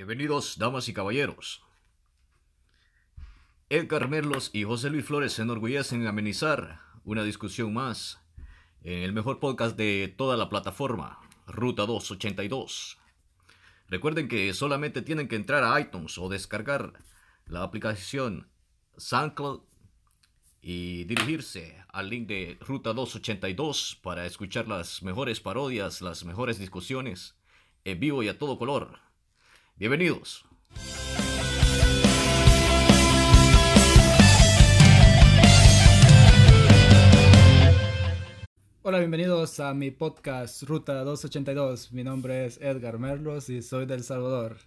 Bienvenidos, 0.00 0.56
damas 0.56 0.88
y 0.88 0.94
caballeros. 0.94 1.62
Edgar 3.68 4.08
Merlos 4.08 4.48
y 4.54 4.64
José 4.64 4.88
Luis 4.88 5.04
Flores 5.04 5.34
se 5.34 5.42
enorgullecen 5.42 6.00
en 6.00 6.06
amenizar 6.06 6.80
una 7.04 7.22
discusión 7.22 7.74
más 7.74 8.18
en 8.82 9.02
el 9.02 9.12
mejor 9.12 9.40
podcast 9.40 9.76
de 9.76 10.10
toda 10.16 10.38
la 10.38 10.48
plataforma, 10.48 11.20
Ruta 11.46 11.84
282. 11.84 12.96
Recuerden 13.88 14.28
que 14.28 14.54
solamente 14.54 15.02
tienen 15.02 15.28
que 15.28 15.36
entrar 15.36 15.64
a 15.64 15.78
iTunes 15.78 16.16
o 16.16 16.30
descargar 16.30 16.94
la 17.44 17.62
aplicación 17.62 18.48
SoundCloud 18.96 19.60
y 20.62 21.04
dirigirse 21.04 21.76
al 21.88 22.08
link 22.08 22.26
de 22.26 22.56
Ruta 22.62 22.94
282 22.94 24.00
para 24.02 24.24
escuchar 24.24 24.66
las 24.66 25.02
mejores 25.02 25.40
parodias, 25.40 26.00
las 26.00 26.24
mejores 26.24 26.58
discusiones 26.58 27.36
en 27.84 28.00
vivo 28.00 28.22
y 28.22 28.28
a 28.28 28.38
todo 28.38 28.58
color. 28.58 29.09
Bienvenidos. 29.80 30.44
Hola, 38.82 38.98
bienvenidos 38.98 39.58
a 39.58 39.72
mi 39.72 39.90
podcast 39.90 40.64
Ruta 40.64 41.02
282. 41.02 41.92
Mi 41.92 42.04
nombre 42.04 42.44
es 42.44 42.60
Edgar 42.60 42.98
Merlos 42.98 43.48
y 43.48 43.62
soy 43.62 43.86
del 43.86 44.04
Salvador. 44.04 44.58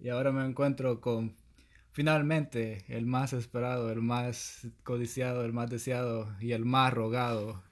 Y 0.00 0.08
ahora 0.08 0.32
me 0.32 0.44
encuentro 0.44 1.00
con 1.00 1.36
finalmente 1.92 2.84
el 2.88 3.06
más 3.06 3.32
esperado, 3.34 3.92
el 3.92 4.02
más 4.02 4.66
codiciado, 4.82 5.44
el 5.44 5.52
más 5.52 5.70
deseado 5.70 6.34
y 6.40 6.50
el 6.50 6.64
más 6.64 6.92
rogado. 6.92 7.62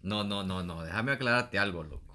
No, 0.00 0.24
no, 0.24 0.42
no, 0.42 0.62
no. 0.62 0.82
Déjame 0.82 1.12
aclararte 1.12 1.58
algo, 1.58 1.82
loco. 1.82 2.07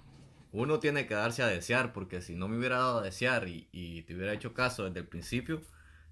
Uno 0.53 0.79
tiene 0.79 1.07
que 1.07 1.15
darse 1.15 1.41
a 1.41 1.47
desear 1.47 1.93
porque 1.93 2.21
si 2.21 2.35
no 2.35 2.47
me 2.47 2.59
hubiera 2.59 2.77
dado 2.77 2.99
a 2.99 3.01
desear 3.01 3.47
y, 3.47 4.03
te 4.03 4.13
hubiera 4.13 4.33
hecho 4.33 4.53
caso 4.53 4.85
desde 4.85 4.99
el 4.99 5.07
principio, 5.07 5.63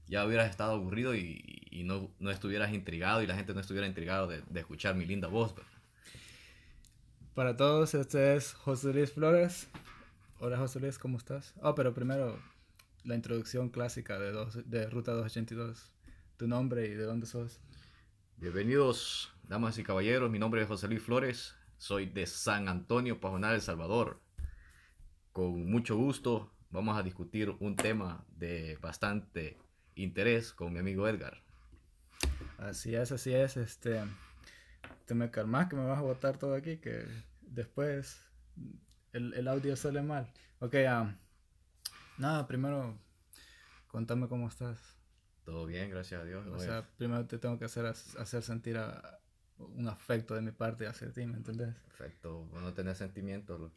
ya 0.07 0.25
hubieras 0.25 0.49
estado 0.49 0.71
aburrido 0.73 1.13
y, 1.13 1.83
no, 1.85 2.09
no, 2.17 2.31
estuvieras 2.31 2.73
intrigado 2.73 3.21
y 3.21 3.27
la 3.27 3.35
gente 3.35 3.53
no 3.53 3.59
estuviera 3.59 3.85
intrigado 3.85 4.27
de, 4.27 4.41
escuchar 4.55 4.95
mi 4.95 5.05
linda 5.05 5.27
voz. 5.27 5.53
Para 7.35 7.55
todos, 7.55 7.93
este 7.93 8.35
es 8.35 8.53
José 8.53 8.91
Luis 8.93 9.11
Flores. 9.11 9.69
Hola 10.39 10.57
José 10.57 10.79
Luis, 10.79 10.97
¿cómo 10.97 11.19
estás? 11.19 11.53
Oh, 11.61 11.75
pero 11.75 11.93
primero 11.93 12.39
la 13.03 13.13
introducción 13.13 13.69
clásica 13.69 14.17
de, 14.17 14.31
de 14.65 14.89
Ruta 14.89 15.11
282. 15.11 15.91
Tu 16.37 16.47
nombre 16.47 16.87
y 16.87 16.95
de 16.95 17.03
dónde 17.03 17.27
sos. 17.27 17.59
Bienvenidos, 18.37 19.31
damas 19.43 19.77
y 19.77 19.83
caballeros. 19.83 20.31
Mi 20.31 20.39
nombre 20.39 20.63
es 20.63 20.67
José 20.67 20.87
Luis 20.87 21.03
Flores. 21.03 21.53
Soy 21.77 22.07
de 22.07 22.25
San 22.25 22.67
Antonio, 22.69 23.19
Pajonal, 23.19 23.53
El 23.53 23.61
Salvador 23.61 24.19
con 25.31 25.69
mucho 25.69 25.95
gusto 25.95 26.51
vamos 26.69 26.97
a 26.97 27.03
discutir 27.03 27.49
un 27.59 27.75
tema 27.75 28.25
de 28.29 28.77
bastante 28.81 29.57
interés 29.95 30.53
con 30.53 30.73
mi 30.73 30.79
amigo 30.79 31.07
Edgar. 31.07 31.43
Así 32.57 32.95
es, 32.95 33.11
así 33.11 33.33
es. 33.33 33.57
Este, 33.57 34.01
te 35.05 35.13
me 35.13 35.31
calmas 35.31 35.67
que 35.67 35.75
me 35.75 35.85
vas 35.85 35.99
a 35.99 36.03
botar 36.03 36.37
todo 36.37 36.55
aquí, 36.55 36.77
que 36.77 37.05
después 37.41 38.21
el, 39.13 39.47
audio 39.47 39.75
sale 39.75 40.01
mal. 40.01 40.31
Ok, 40.59 40.75
um, 40.75 41.15
nada, 42.17 42.47
primero 42.47 42.97
contame 43.87 44.27
cómo 44.27 44.47
estás. 44.47 44.79
Todo 45.43 45.65
bien, 45.65 45.89
gracias 45.89 46.21
a 46.21 46.25
Dios. 46.25 46.45
O 46.47 46.59
sea, 46.59 46.87
primero 46.97 47.25
te 47.25 47.39
tengo 47.39 47.57
que 47.57 47.65
hacer, 47.65 47.85
hacer 47.85 48.43
sentir 48.43 48.79
un 49.57 49.87
afecto 49.87 50.35
de 50.35 50.41
mi 50.41 50.51
parte 50.51 50.87
hacia 50.87 51.11
ti, 51.11 51.25
¿me 51.25 51.37
entendés? 51.37 51.75
Perfecto, 51.87 52.47
no 52.53 52.73
tener 52.73 52.95
sentimientos. 52.95 53.71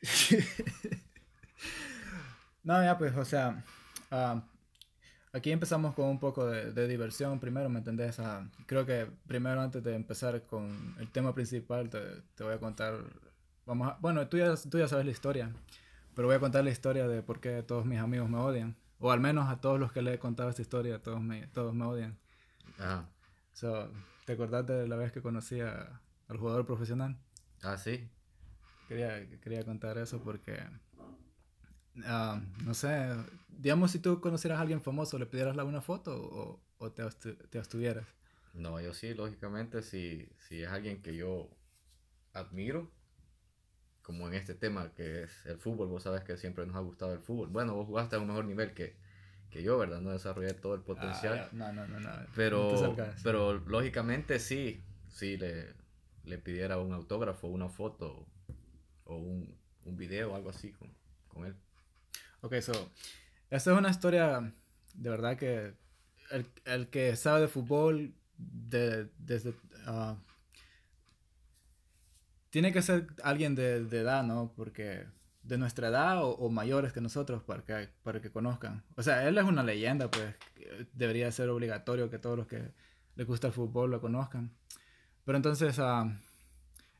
no, 2.62 2.82
ya 2.82 2.98
pues, 2.98 3.16
o 3.16 3.24
sea, 3.24 3.62
ah, 4.10 4.42
aquí 5.32 5.50
empezamos 5.50 5.94
con 5.94 6.06
un 6.06 6.18
poco 6.18 6.46
de, 6.46 6.88
diversión 6.88 7.40
primero, 7.40 7.68
¿me 7.68 7.78
entendés? 7.78 8.18
Uh, 8.18 8.48
creo 8.66 8.86
que 8.86 9.10
primero 9.26 9.60
antes 9.60 9.82
de 9.82 9.94
empezar 9.94 10.42
con 10.44 10.96
el 10.98 11.10
tema 11.10 11.34
principal 11.34 11.90
te, 11.90 12.00
te 12.34 12.44
voy 12.44 12.54
a 12.54 12.58
contar, 12.58 12.98
vamos 13.66 13.88
a, 13.88 13.98
bueno, 14.00 14.26
tú 14.28 14.36
ya, 14.36 14.54
tú 14.56 14.78
ya 14.78 14.88
sabes 14.88 15.04
la 15.04 15.12
historia, 15.12 15.52
pero 16.14 16.28
voy 16.28 16.36
a 16.36 16.40
contar 16.40 16.64
la 16.64 16.70
historia 16.70 17.08
de 17.08 17.22
por 17.22 17.40
qué 17.40 17.62
todos 17.62 17.84
mis 17.84 17.98
amigos 17.98 18.28
me 18.28 18.38
odian, 18.38 18.76
o 18.98 19.10
al 19.10 19.20
menos 19.20 19.48
a 19.48 19.60
todos 19.60 19.78
los 19.78 19.92
que 19.92 20.02
le 20.02 20.14
he 20.14 20.18
contado 20.18 20.50
esta 20.50 20.62
historia, 20.62 21.00
todos 21.00 21.20
me, 21.20 21.46
todos 21.48 21.74
me 21.74 21.84
odian. 21.84 22.18
Ah. 22.78 23.06
So, 23.52 23.90
¿Te 24.28 24.34
acordás 24.34 24.66
de 24.66 24.86
la 24.86 24.96
vez 24.96 25.10
que 25.10 25.22
conocí 25.22 25.58
a, 25.62 26.02
al 26.28 26.36
jugador 26.36 26.66
profesional? 26.66 27.16
Ah, 27.62 27.78
sí. 27.78 28.10
Quería, 28.88 29.28
quería 29.40 29.64
contar 29.64 29.98
eso 29.98 30.20
porque, 30.22 30.58
ah, 32.04 32.40
no 32.64 32.74
sé, 32.74 33.14
digamos 33.48 33.90
si 33.90 33.98
tú 33.98 34.20
conocieras 34.20 34.58
a 34.58 34.62
alguien 34.62 34.80
famoso, 34.80 35.18
¿le 35.18 35.26
pidieras 35.26 35.56
una 35.58 35.80
foto 35.82 36.16
o, 36.16 36.60
o 36.78 36.90
te, 36.92 37.04
te 37.50 37.58
abstuvieras? 37.58 38.06
No, 38.54 38.80
yo 38.80 38.94
sí, 38.94 39.14
lógicamente, 39.14 39.82
si, 39.82 40.28
si 40.48 40.62
es 40.62 40.68
alguien 40.68 41.02
que 41.02 41.14
yo 41.14 41.50
admiro, 42.32 42.90
como 44.02 44.26
en 44.26 44.34
este 44.34 44.54
tema 44.54 44.94
que 44.94 45.24
es 45.24 45.44
el 45.44 45.58
fútbol, 45.58 45.88
vos 45.88 46.02
sabes 46.02 46.24
que 46.24 46.36
siempre 46.38 46.66
nos 46.66 46.76
ha 46.76 46.80
gustado 46.80 47.12
el 47.12 47.20
fútbol. 47.20 47.48
Bueno, 47.48 47.74
vos 47.74 47.86
jugaste 47.86 48.16
a 48.16 48.18
un 48.18 48.26
mejor 48.26 48.46
nivel 48.46 48.72
que, 48.72 48.96
que 49.50 49.62
yo, 49.62 49.76
¿verdad? 49.76 50.00
No 50.00 50.12
desarrollé 50.12 50.54
todo 50.54 50.74
el 50.74 50.80
potencial. 50.80 51.38
Ah, 51.44 51.48
no, 51.52 51.72
no, 51.72 51.86
no, 51.86 52.00
no. 52.00 52.10
Pero, 52.34 52.96
pero 53.22 53.58
lógicamente 53.66 54.38
sí, 54.38 54.82
sí 55.08 55.36
le, 55.36 55.74
le 56.24 56.38
pidiera 56.38 56.78
un 56.78 56.94
autógrafo, 56.94 57.48
una 57.48 57.68
foto 57.68 58.26
o 59.08 59.16
un, 59.16 59.58
un 59.84 59.96
video 59.96 60.32
o 60.32 60.36
algo 60.36 60.50
así 60.50 60.72
con, 60.72 60.94
con 61.28 61.44
él. 61.46 61.56
Ok, 62.40 62.60
so, 62.60 62.72
esta 63.50 63.72
es 63.72 63.78
una 63.78 63.90
historia 63.90 64.52
de 64.94 65.10
verdad 65.10 65.36
que 65.36 65.74
el, 66.30 66.46
el 66.64 66.88
que 66.88 67.16
sabe 67.16 67.42
de 67.42 67.48
fútbol 67.48 68.14
de, 68.36 69.08
desde... 69.18 69.50
Uh, 69.50 70.16
tiene 72.50 72.72
que 72.72 72.82
ser 72.82 73.06
alguien 73.22 73.54
de, 73.54 73.84
de, 73.84 74.00
edad, 74.00 74.22
¿no? 74.22 74.52
Porque 74.56 75.06
de 75.42 75.58
nuestra 75.58 75.88
edad 75.88 76.22
o, 76.24 76.30
o, 76.30 76.50
mayores 76.50 76.92
que 76.92 77.00
nosotros 77.00 77.42
para 77.42 77.62
que, 77.62 77.88
para 78.02 78.20
que 78.20 78.30
conozcan. 78.30 78.84
O 78.96 79.02
sea, 79.02 79.28
él 79.28 79.36
es 79.36 79.44
una 79.44 79.62
leyenda, 79.62 80.10
pues 80.10 80.34
debería 80.92 81.30
ser 81.30 81.50
obligatorio 81.50 82.10
que 82.10 82.18
todos 82.18 82.38
los 82.38 82.46
que 82.46 82.72
les 83.16 83.26
gusta 83.26 83.48
el 83.48 83.52
fútbol 83.52 83.90
lo 83.90 84.00
conozcan. 84.00 84.50
Pero 85.24 85.36
entonces, 85.36 85.78
uh, 85.78 86.10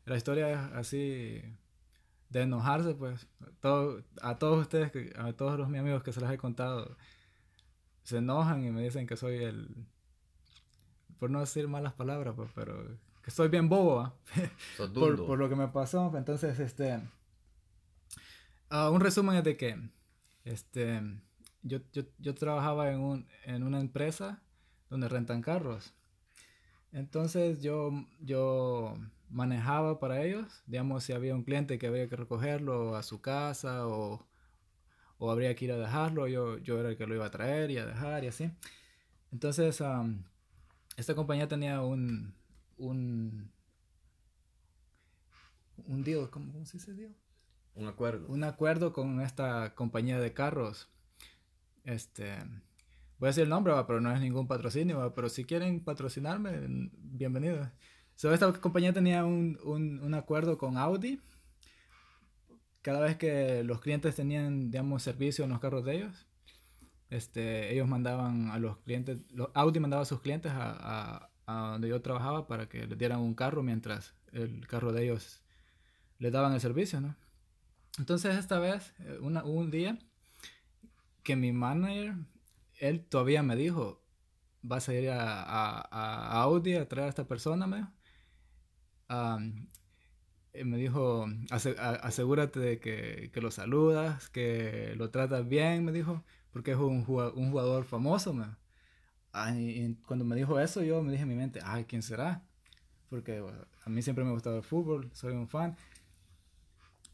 la 0.05 0.17
historia 0.17 0.53
es 0.53 0.59
así 0.75 1.43
de 2.31 2.43
enojarse, 2.43 2.95
pues. 2.95 3.27
Todo, 3.61 4.03
a 4.23 4.39
todos 4.39 4.61
ustedes, 4.61 4.93
a 5.17 5.33
todos 5.33 5.59
los 5.59 5.69
mis 5.69 5.81
amigos 5.81 6.03
que 6.03 6.13
se 6.13 6.21
los 6.21 6.31
he 6.31 6.39
contado, 6.39 6.97
se 8.03 8.19
enojan 8.19 8.65
y 8.65 8.71
me 8.71 8.83
dicen 8.83 9.07
que 9.07 9.17
soy 9.17 9.43
el. 9.45 9.87
Por 11.19 11.31
no 11.31 11.41
decir 11.41 11.67
malas 11.67 11.95
palabras, 11.95 12.35
pues, 12.37 12.51
pero 12.55 12.97
que 13.23 13.31
soy 13.31 13.49
bien 13.49 13.69
bobo, 13.69 14.13
por, 14.77 15.27
por, 15.27 15.39
lo 15.39 15.49
que 15.49 15.57
me 15.57 15.69
pasó. 15.69 16.13
Entonces, 16.17 16.59
este. 16.61 17.01
Uh, 18.71 18.91
un 18.93 19.01
resumen 19.01 19.37
es 19.37 19.45
de 19.45 19.57
que. 19.57 19.91
Este. 20.45 21.03
Yo, 21.63 21.81
yo, 21.93 22.05
yo 22.19 22.35
trabajaba 22.35 22.91
en, 22.93 23.01
un, 23.01 23.29
en 23.45 23.65
una 23.65 23.81
empresa 23.81 24.43
donde 24.89 25.09
rentan 25.09 25.43
carros. 25.43 25.93
Entonces 26.93 27.63
yo, 27.63 27.91
yo 28.21 28.95
manejaba 29.31 29.99
para 29.99 30.23
ellos, 30.25 30.63
digamos, 30.67 31.05
si 31.05 31.13
había 31.13 31.35
un 31.35 31.45
cliente 31.45 31.79
que 31.79 31.87
había 31.87 32.09
que 32.09 32.17
recogerlo 32.17 32.97
a 32.97 33.03
su 33.03 33.21
casa 33.21 33.87
o, 33.87 34.27
o 35.19 35.31
habría 35.31 35.55
que 35.55 35.67
ir 35.67 35.73
a 35.73 35.77
dejarlo, 35.77 36.29
yo, 36.29 36.59
yo 36.59 36.79
era 36.79 36.91
el 36.91 36.97
que 36.97 37.07
lo 37.07 37.15
iba 37.15 37.27
a 37.27 37.31
traer 37.31 37.71
y 37.71 37.79
a 37.79 37.87
dejar 37.87 38.25
y 38.25 38.29
así. 38.29 38.51
Entonces, 39.33 39.83
esta 40.97 41.15
compañía 41.15 41.49
tenía 41.49 41.83
un, 41.83 42.35
un, 42.79 43.53
un 45.87 46.03
deal, 46.03 46.31
¿cómo, 46.31 46.53
¿cómo, 46.53 46.65
se 46.65 46.79
dice 46.79 46.95
deal? 46.95 47.15
Un 47.75 47.87
acuerdo. 47.87 48.27
Un 48.29 48.45
acuerdo 48.45 48.93
con 48.93 49.21
esta 49.21 49.75
compañía 49.75 50.19
de 50.19 50.33
carros. 50.33 50.89
Este, 51.85 52.37
voy 53.19 53.27
a 53.27 53.31
decir 53.31 53.45
el 53.45 53.51
nombre, 53.51 53.73
pero 53.87 54.01
no 54.01 54.13
es 54.13 54.21
ningún 54.21 54.49
patrocinio, 54.49 55.13
pero 55.15 55.29
si 55.29 55.45
quieren 55.45 55.85
patrocinarme, 55.85 56.91
bienvenido 58.21 58.49
esta 58.49 58.61
compañía 58.61 58.93
tenía 58.93 59.25
un, 59.25 59.59
un, 59.63 60.01
un, 60.01 60.15
acuerdo 60.15 60.59
con 60.59 60.77
Audi. 60.77 61.21
Cada 62.83 63.01
vez 63.01 63.17
que 63.17 63.63
los 63.63 63.81
clientes 63.81 64.17
tenían, 64.17 64.71
digamos, 64.71 65.03
servicio 65.05 65.45
en 65.45 65.51
los 65.51 65.61
carros 65.61 65.85
de 65.85 65.97
ellos, 65.97 66.27
este, 67.11 67.73
ellos 67.73 67.87
mandaban 67.87 68.51
a 68.51 68.59
los 68.59 68.79
clientes, 68.79 69.21
Audi 69.55 69.79
mandaba 69.79 70.03
a 70.03 70.05
sus 70.05 70.21
clientes 70.21 70.51
a, 70.53 71.31
a, 71.47 71.71
donde 71.73 71.89
yo 71.89 72.03
trabajaba 72.03 72.47
para 72.49 72.69
que 72.69 72.87
les 72.87 72.99
dieran 72.99 73.21
un 73.21 73.35
carro 73.35 73.63
mientras 73.63 74.15
el 74.33 74.67
carro 74.67 74.93
de 74.93 75.05
ellos 75.05 75.43
les 76.19 76.33
daban 76.33 76.53
el 76.53 76.61
servicio, 76.61 77.01
¿no? 77.01 77.15
Entonces 77.99 78.37
esta 78.37 78.59
vez, 78.59 78.95
eh, 79.01 79.19
una, 79.21 79.45
un 79.45 79.71
día, 79.71 79.99
que 81.23 81.37
mi 81.37 81.53
manager, 81.53 82.17
él 82.81 83.05
todavía 83.05 83.43
me 83.43 83.55
dijo, 83.55 84.03
vas 84.63 84.89
a 84.89 84.95
ir 84.95 85.11
a, 85.11 85.43
a, 85.43 85.81
a 85.91 86.43
Audi 86.43 86.75
a 86.75 86.89
traer 86.89 87.07
a 87.07 87.11
esta 87.11 87.27
persona, 87.27 87.67
me 87.67 87.87
eh, 89.09 90.65
me 90.65 90.77
dijo, 90.77 91.27
asegúrate 91.51 92.61
de 92.61 92.81
que, 92.81 93.31
que, 93.33 93.41
lo 93.41 93.51
saludas, 93.51 94.29
que 94.31 94.95
lo 94.97 95.11
tratas 95.11 95.49
bien, 95.49 95.85
me 95.85 95.93
dijo, 95.93 96.25
porque 96.53 96.73
es 96.73 96.77
un 96.77 97.05
jugador, 97.05 97.35
un 97.37 97.51
jugador 97.51 97.85
famoso. 97.85 98.35
Me. 98.35 98.47
y 99.55 99.95
cuando 100.07 100.25
me 100.25 100.37
dijo 100.37 100.59
eso, 100.59 100.83
yo 100.83 101.03
me 101.03 101.13
dije 101.13 101.23
en 101.23 101.29
mi 101.29 101.37
mente, 101.37 101.61
ay, 101.65 101.85
¿quién 101.85 102.03
será? 102.03 102.43
Porque 103.11 103.43
a 103.85 103.91
mí 103.91 104.03
siempre 104.03 104.25
me 104.25 104.31
ha 104.31 104.35
gustado 104.35 104.57
el 104.57 104.63
fútbol, 104.63 105.11
soy 105.13 105.33
un 105.33 105.49
fan. 105.49 105.77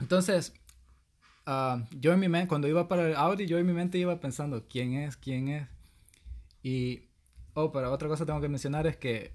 Entonces, 0.00 0.55
ah, 1.46 1.85
yo 1.93 2.12
en 2.12 2.20
mi 2.20 2.29
mente, 2.29 2.49
cuando 2.49 2.69
iba 2.69 2.88
para 2.88 3.08
el 3.08 3.17
Audi, 3.17 3.46
yo 3.46 3.58
en 3.58 3.67
mi 3.67 3.73
mente 3.73 3.99
iba 3.99 4.20
pensando, 4.20 4.67
¿quién 4.69 4.94
es? 4.94 5.17
¿quién 5.17 5.49
es? 5.49 5.69
Y, 6.62 7.05
oh, 7.55 7.70
pero 7.70 7.93
otra 7.93 8.08
cosa 8.08 8.26
tengo 8.26 8.41
que 8.41 8.49
mencionar 8.49 8.87
es 8.87 8.96
que 8.96 9.35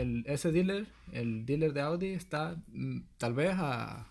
el, 0.00 0.24
ese 0.26 0.52
dealer, 0.52 0.86
el 1.12 1.46
dealer 1.46 1.72
de 1.72 1.80
Audi, 1.80 2.08
está 2.08 2.56
mm, 2.68 3.00
tal 3.16 3.34
vez 3.34 3.54
a 3.56 4.06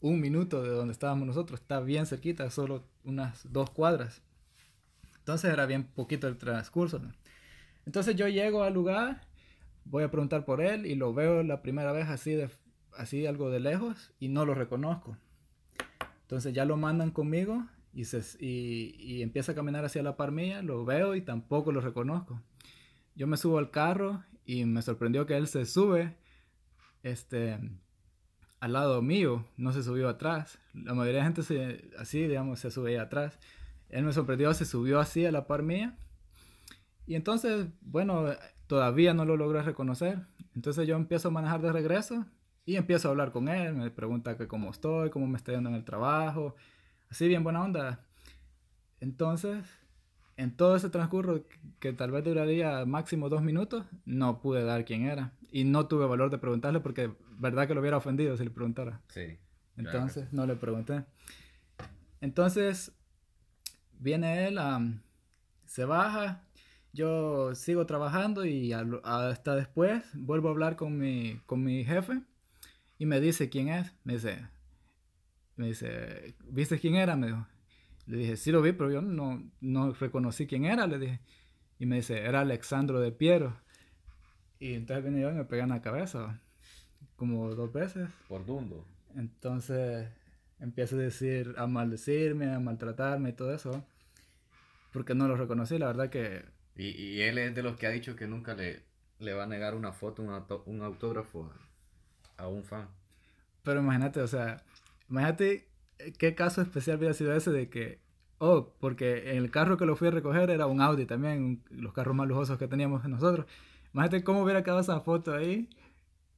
un 0.00 0.20
minuto 0.20 0.62
de 0.62 0.70
donde 0.70 0.92
estábamos 0.92 1.26
nosotros, 1.26 1.60
está 1.60 1.80
bien 1.80 2.06
cerquita, 2.06 2.48
solo 2.50 2.84
unas 3.04 3.50
dos 3.50 3.70
cuadras. 3.70 4.22
Entonces 5.18 5.52
era 5.52 5.66
bien 5.66 5.84
poquito 5.84 6.28
el 6.28 6.36
transcurso. 6.36 7.00
Entonces 7.86 8.14
yo 8.14 8.28
llego 8.28 8.62
al 8.62 8.74
lugar, 8.74 9.22
voy 9.84 10.04
a 10.04 10.10
preguntar 10.10 10.44
por 10.44 10.60
él 10.60 10.86
y 10.86 10.94
lo 10.94 11.12
veo 11.14 11.42
la 11.42 11.62
primera 11.62 11.92
vez 11.92 12.08
así, 12.08 12.32
de, 12.32 12.50
así 12.96 13.26
algo 13.26 13.50
de 13.50 13.60
lejos 13.60 14.12
y 14.20 14.28
no 14.28 14.44
lo 14.44 14.54
reconozco. 14.54 15.16
Entonces 16.22 16.52
ya 16.52 16.64
lo 16.64 16.76
mandan 16.76 17.10
conmigo 17.10 17.66
y, 17.92 18.04
se, 18.04 18.22
y, 18.38 18.94
y 18.98 19.22
empieza 19.22 19.52
a 19.52 19.54
caminar 19.54 19.84
hacia 19.84 20.02
la 20.02 20.16
par 20.16 20.32
lo 20.32 20.84
veo 20.84 21.14
y 21.14 21.22
tampoco 21.22 21.72
lo 21.72 21.80
reconozco. 21.80 22.40
Yo 23.16 23.26
me 23.26 23.36
subo 23.36 23.58
al 23.58 23.70
carro 23.70 24.22
y 24.44 24.64
me 24.64 24.82
sorprendió 24.82 25.26
que 25.26 25.36
él 25.36 25.46
se 25.46 25.64
sube 25.66 26.16
este, 27.02 27.58
al 28.60 28.72
lado 28.72 29.02
mío, 29.02 29.44
no 29.56 29.72
se 29.72 29.82
subió 29.82 30.08
atrás. 30.08 30.58
La 30.72 30.94
mayoría 30.94 31.20
de 31.20 31.26
gente 31.26 31.42
se, 31.42 31.90
así, 31.98 32.26
digamos, 32.26 32.60
se 32.60 32.70
subía 32.70 33.02
atrás. 33.02 33.38
Él 33.88 34.04
me 34.04 34.12
sorprendió, 34.12 34.52
se 34.54 34.64
subió 34.64 35.00
así 35.00 35.24
a 35.26 35.32
la 35.32 35.46
par 35.46 35.62
mía. 35.62 35.96
Y 37.06 37.14
entonces, 37.14 37.66
bueno, 37.82 38.24
todavía 38.66 39.14
no 39.14 39.24
lo 39.24 39.36
logré 39.36 39.62
reconocer. 39.62 40.26
Entonces 40.54 40.86
yo 40.86 40.96
empiezo 40.96 41.28
a 41.28 41.30
manejar 41.30 41.60
de 41.60 41.72
regreso 41.72 42.24
y 42.64 42.76
empiezo 42.76 43.08
a 43.08 43.10
hablar 43.10 43.30
con 43.30 43.48
él. 43.48 43.74
Me 43.74 43.90
pregunta 43.90 44.36
que 44.36 44.48
cómo 44.48 44.70
estoy, 44.70 45.10
cómo 45.10 45.26
me 45.26 45.36
está 45.36 45.52
yendo 45.52 45.68
en 45.68 45.76
el 45.76 45.84
trabajo. 45.84 46.56
Así, 47.10 47.28
bien 47.28 47.44
buena 47.44 47.62
onda. 47.62 48.00
Entonces, 49.00 49.64
en 50.36 50.56
todo 50.56 50.76
ese 50.76 50.90
transcurso, 50.90 51.44
que, 51.78 51.92
tal 51.92 52.10
vez 52.10 52.24
duraría 52.24 52.84
máximo 52.84 53.28
dos 53.28 53.42
minutos, 53.42 53.84
no 54.04 54.40
pude 54.40 54.64
dar 54.64 54.84
quién 54.84 55.04
era. 55.04 55.32
Y 55.50 55.64
no 55.64 55.86
tuve 55.86 56.06
valor 56.06 56.30
de 56.30 56.38
preguntarle 56.38 56.80
porque, 56.80 57.12
verdad 57.38 57.68
que 57.68 57.74
lo 57.74 57.80
hubiera 57.80 57.96
ofendido 57.96 58.36
si 58.36 58.44
le 58.44 58.50
preguntara. 58.50 59.00
Sí. 59.08 59.38
Entonces, 59.76 60.32
no 60.32 60.46
le 60.46 60.56
pregunté. 60.56 61.04
Entonces, 62.20 62.92
viene 63.98 64.46
él, 64.46 64.58
se 65.66 65.84
baja, 65.84 66.44
yo 66.92 67.54
sigo 67.54 67.86
trabajando 67.86 68.46
y 68.46 68.72
hasta 68.72 69.56
después 69.56 70.04
vuelvo 70.14 70.48
a 70.48 70.52
hablar 70.52 70.76
con 70.76 70.96
mi, 70.96 71.40
con 71.46 71.62
mi 71.62 71.84
jefe 71.84 72.22
y 72.98 73.06
me 73.06 73.20
dice 73.20 73.48
quién 73.48 73.68
es. 73.68 73.92
Me 74.04 74.14
dice, 74.14 74.48
me 75.56 75.66
dice, 75.68 76.36
¿viste 76.44 76.78
quién 76.78 76.94
era? 76.94 77.16
Me 77.16 77.28
dijo, 77.28 77.46
le 78.06 78.18
dije, 78.18 78.36
sí 78.36 78.52
lo 78.52 78.62
vi, 78.62 78.72
pero 78.72 78.90
yo 78.90 79.00
no, 79.00 79.42
no 79.60 79.92
reconocí 79.92 80.46
quién 80.46 80.64
era, 80.64 80.86
le 80.86 80.98
dije. 80.98 81.20
Y 81.78 81.86
me 81.86 81.96
dice, 81.96 82.24
era 82.24 82.40
Alexandro 82.40 83.00
de 83.00 83.12
Piero. 83.12 83.56
Y 84.58 84.74
entonces 84.74 85.04
vine 85.04 85.20
yo 85.20 85.30
y 85.30 85.34
me 85.34 85.44
pegué 85.44 85.62
en 85.62 85.70
la 85.70 85.82
cabeza, 85.82 86.40
como 87.16 87.54
dos 87.54 87.72
veces. 87.72 88.08
Por 88.28 88.46
dundo. 88.46 88.86
Entonces 89.16 90.08
empiezo 90.60 90.96
a 90.96 91.00
decir, 91.00 91.54
a 91.58 91.66
maldecirme, 91.66 92.52
a 92.52 92.60
maltratarme 92.60 93.30
y 93.30 93.32
todo 93.32 93.54
eso. 93.54 93.84
Porque 94.92 95.14
no 95.14 95.26
lo 95.26 95.36
reconocí, 95.36 95.78
la 95.78 95.86
verdad 95.86 96.10
que... 96.10 96.44
Y, 96.76 96.88
y 96.88 97.22
él 97.22 97.38
es 97.38 97.54
de 97.54 97.62
los 97.62 97.76
que 97.76 97.86
ha 97.86 97.90
dicho 97.90 98.16
que 98.16 98.26
nunca 98.26 98.54
le, 98.54 98.82
le 99.18 99.32
va 99.32 99.44
a 99.44 99.46
negar 99.46 99.74
una 99.74 99.92
foto, 99.92 100.22
un, 100.22 100.30
un 100.66 100.82
autógrafo 100.82 101.50
a 102.36 102.48
un 102.48 102.64
fan. 102.64 102.88
Pero 103.62 103.80
imagínate, 103.80 104.20
o 104.20 104.26
sea, 104.26 104.62
imagínate 105.08 105.68
qué 106.18 106.34
caso 106.34 106.62
especial 106.62 106.98
hubiera 106.98 107.14
sido 107.14 107.34
ese 107.34 107.50
de 107.50 107.68
que, 107.68 108.00
oh, 108.38 108.74
porque 108.80 109.32
en 109.32 109.38
el 109.38 109.50
carro 109.50 109.76
que 109.76 109.86
lo 109.86 109.96
fui 109.96 110.08
a 110.08 110.10
recoger 110.10 110.50
era 110.50 110.66
un 110.66 110.80
Audi 110.80 111.06
también, 111.06 111.62
los 111.70 111.92
carros 111.92 112.14
más 112.14 112.28
lujosos 112.28 112.58
que 112.58 112.68
teníamos 112.68 113.04
nosotros. 113.08 113.46
Imagínate 113.92 114.24
cómo 114.24 114.42
hubiera 114.42 114.62
quedado 114.62 114.80
esa 114.80 115.00
foto 115.00 115.32
ahí. 115.34 115.68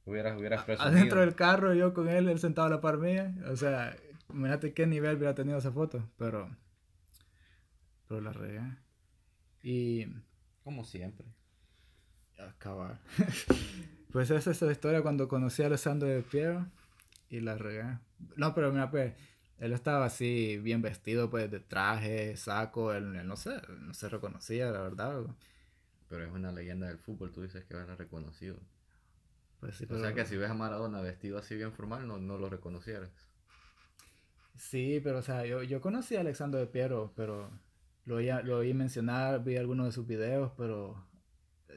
Hubieras, 0.05 0.37
hubieras 0.37 0.63
Adentro 0.79 1.21
del 1.21 1.35
carro, 1.35 1.73
yo 1.73 1.93
con 1.93 2.07
él, 2.07 2.29
él 2.29 2.39
sentado 2.39 2.67
a 2.67 2.69
la 2.69 2.81
par 2.81 2.97
mía. 2.97 3.35
O 3.51 3.55
sea, 3.55 3.97
imagínate 4.29 4.73
qué 4.73 4.87
nivel 4.87 5.17
hubiera 5.17 5.35
tenido 5.35 5.57
esa 5.57 5.71
foto. 5.71 6.07
Pero, 6.17 6.55
pero 8.07 8.21
la 8.21 8.31
regué. 8.31 8.61
Y... 9.63 10.05
Como 10.63 10.83
siempre. 10.83 11.25
Acabar. 12.37 12.99
pues 14.11 14.29
esa 14.29 14.51
es 14.51 14.61
la 14.61 14.71
historia 14.71 15.01
cuando 15.01 15.27
conocí 15.27 15.63
a 15.63 15.65
Alessandro 15.65 16.07
de 16.07 16.21
Piero 16.21 16.67
y 17.29 17.39
la 17.39 17.57
regué. 17.57 17.97
No, 18.35 18.53
pero 18.53 18.71
mira, 18.71 18.91
pues 18.91 19.13
él 19.59 19.73
estaba 19.73 20.05
así, 20.05 20.57
bien 20.57 20.81
vestido, 20.81 21.29
pues, 21.29 21.49
de 21.49 21.59
traje, 21.59 22.35
saco, 22.37 22.93
él, 22.93 23.25
no 23.27 23.35
sé, 23.35 23.61
no 23.79 23.93
se 23.93 24.09
reconocía, 24.09 24.71
la 24.71 24.81
verdad. 24.81 25.23
Pero 26.09 26.25
es 26.25 26.31
una 26.31 26.51
leyenda 26.51 26.87
del 26.87 26.99
fútbol, 26.99 27.31
tú 27.31 27.41
dices 27.41 27.65
que 27.65 27.75
va 27.75 27.83
a 27.83 27.85
ser 27.85 27.97
reconocido. 27.97 28.57
Pues 29.59 29.75
sí, 29.75 29.87
o 29.89 29.99
sea 29.99 30.13
que 30.13 30.25
si 30.25 30.37
ves 30.37 30.51
a 30.51 30.53
Maradona 30.53 31.01
vestido 31.01 31.39
así 31.39 31.55
bien 31.55 31.73
formal, 31.73 32.07
no, 32.07 32.19
no 32.19 32.37
lo 32.37 32.49
reconocieras. 32.49 33.09
Sí, 34.55 35.01
pero 35.03 35.19
o 35.19 35.21
sea, 35.21 35.45
yo, 35.45 35.63
yo 35.63 35.81
conocí 35.81 36.15
a 36.15 36.21
Alexandro 36.21 36.59
de 36.59 36.67
Piero, 36.67 37.13
pero 37.15 37.49
lo 38.05 38.15
oí, 38.15 38.29
lo 38.43 38.59
oí 38.59 38.73
mencionar, 38.73 39.43
vi 39.43 39.57
algunos 39.57 39.87
de 39.87 39.91
sus 39.91 40.07
videos, 40.07 40.51
pero 40.55 41.03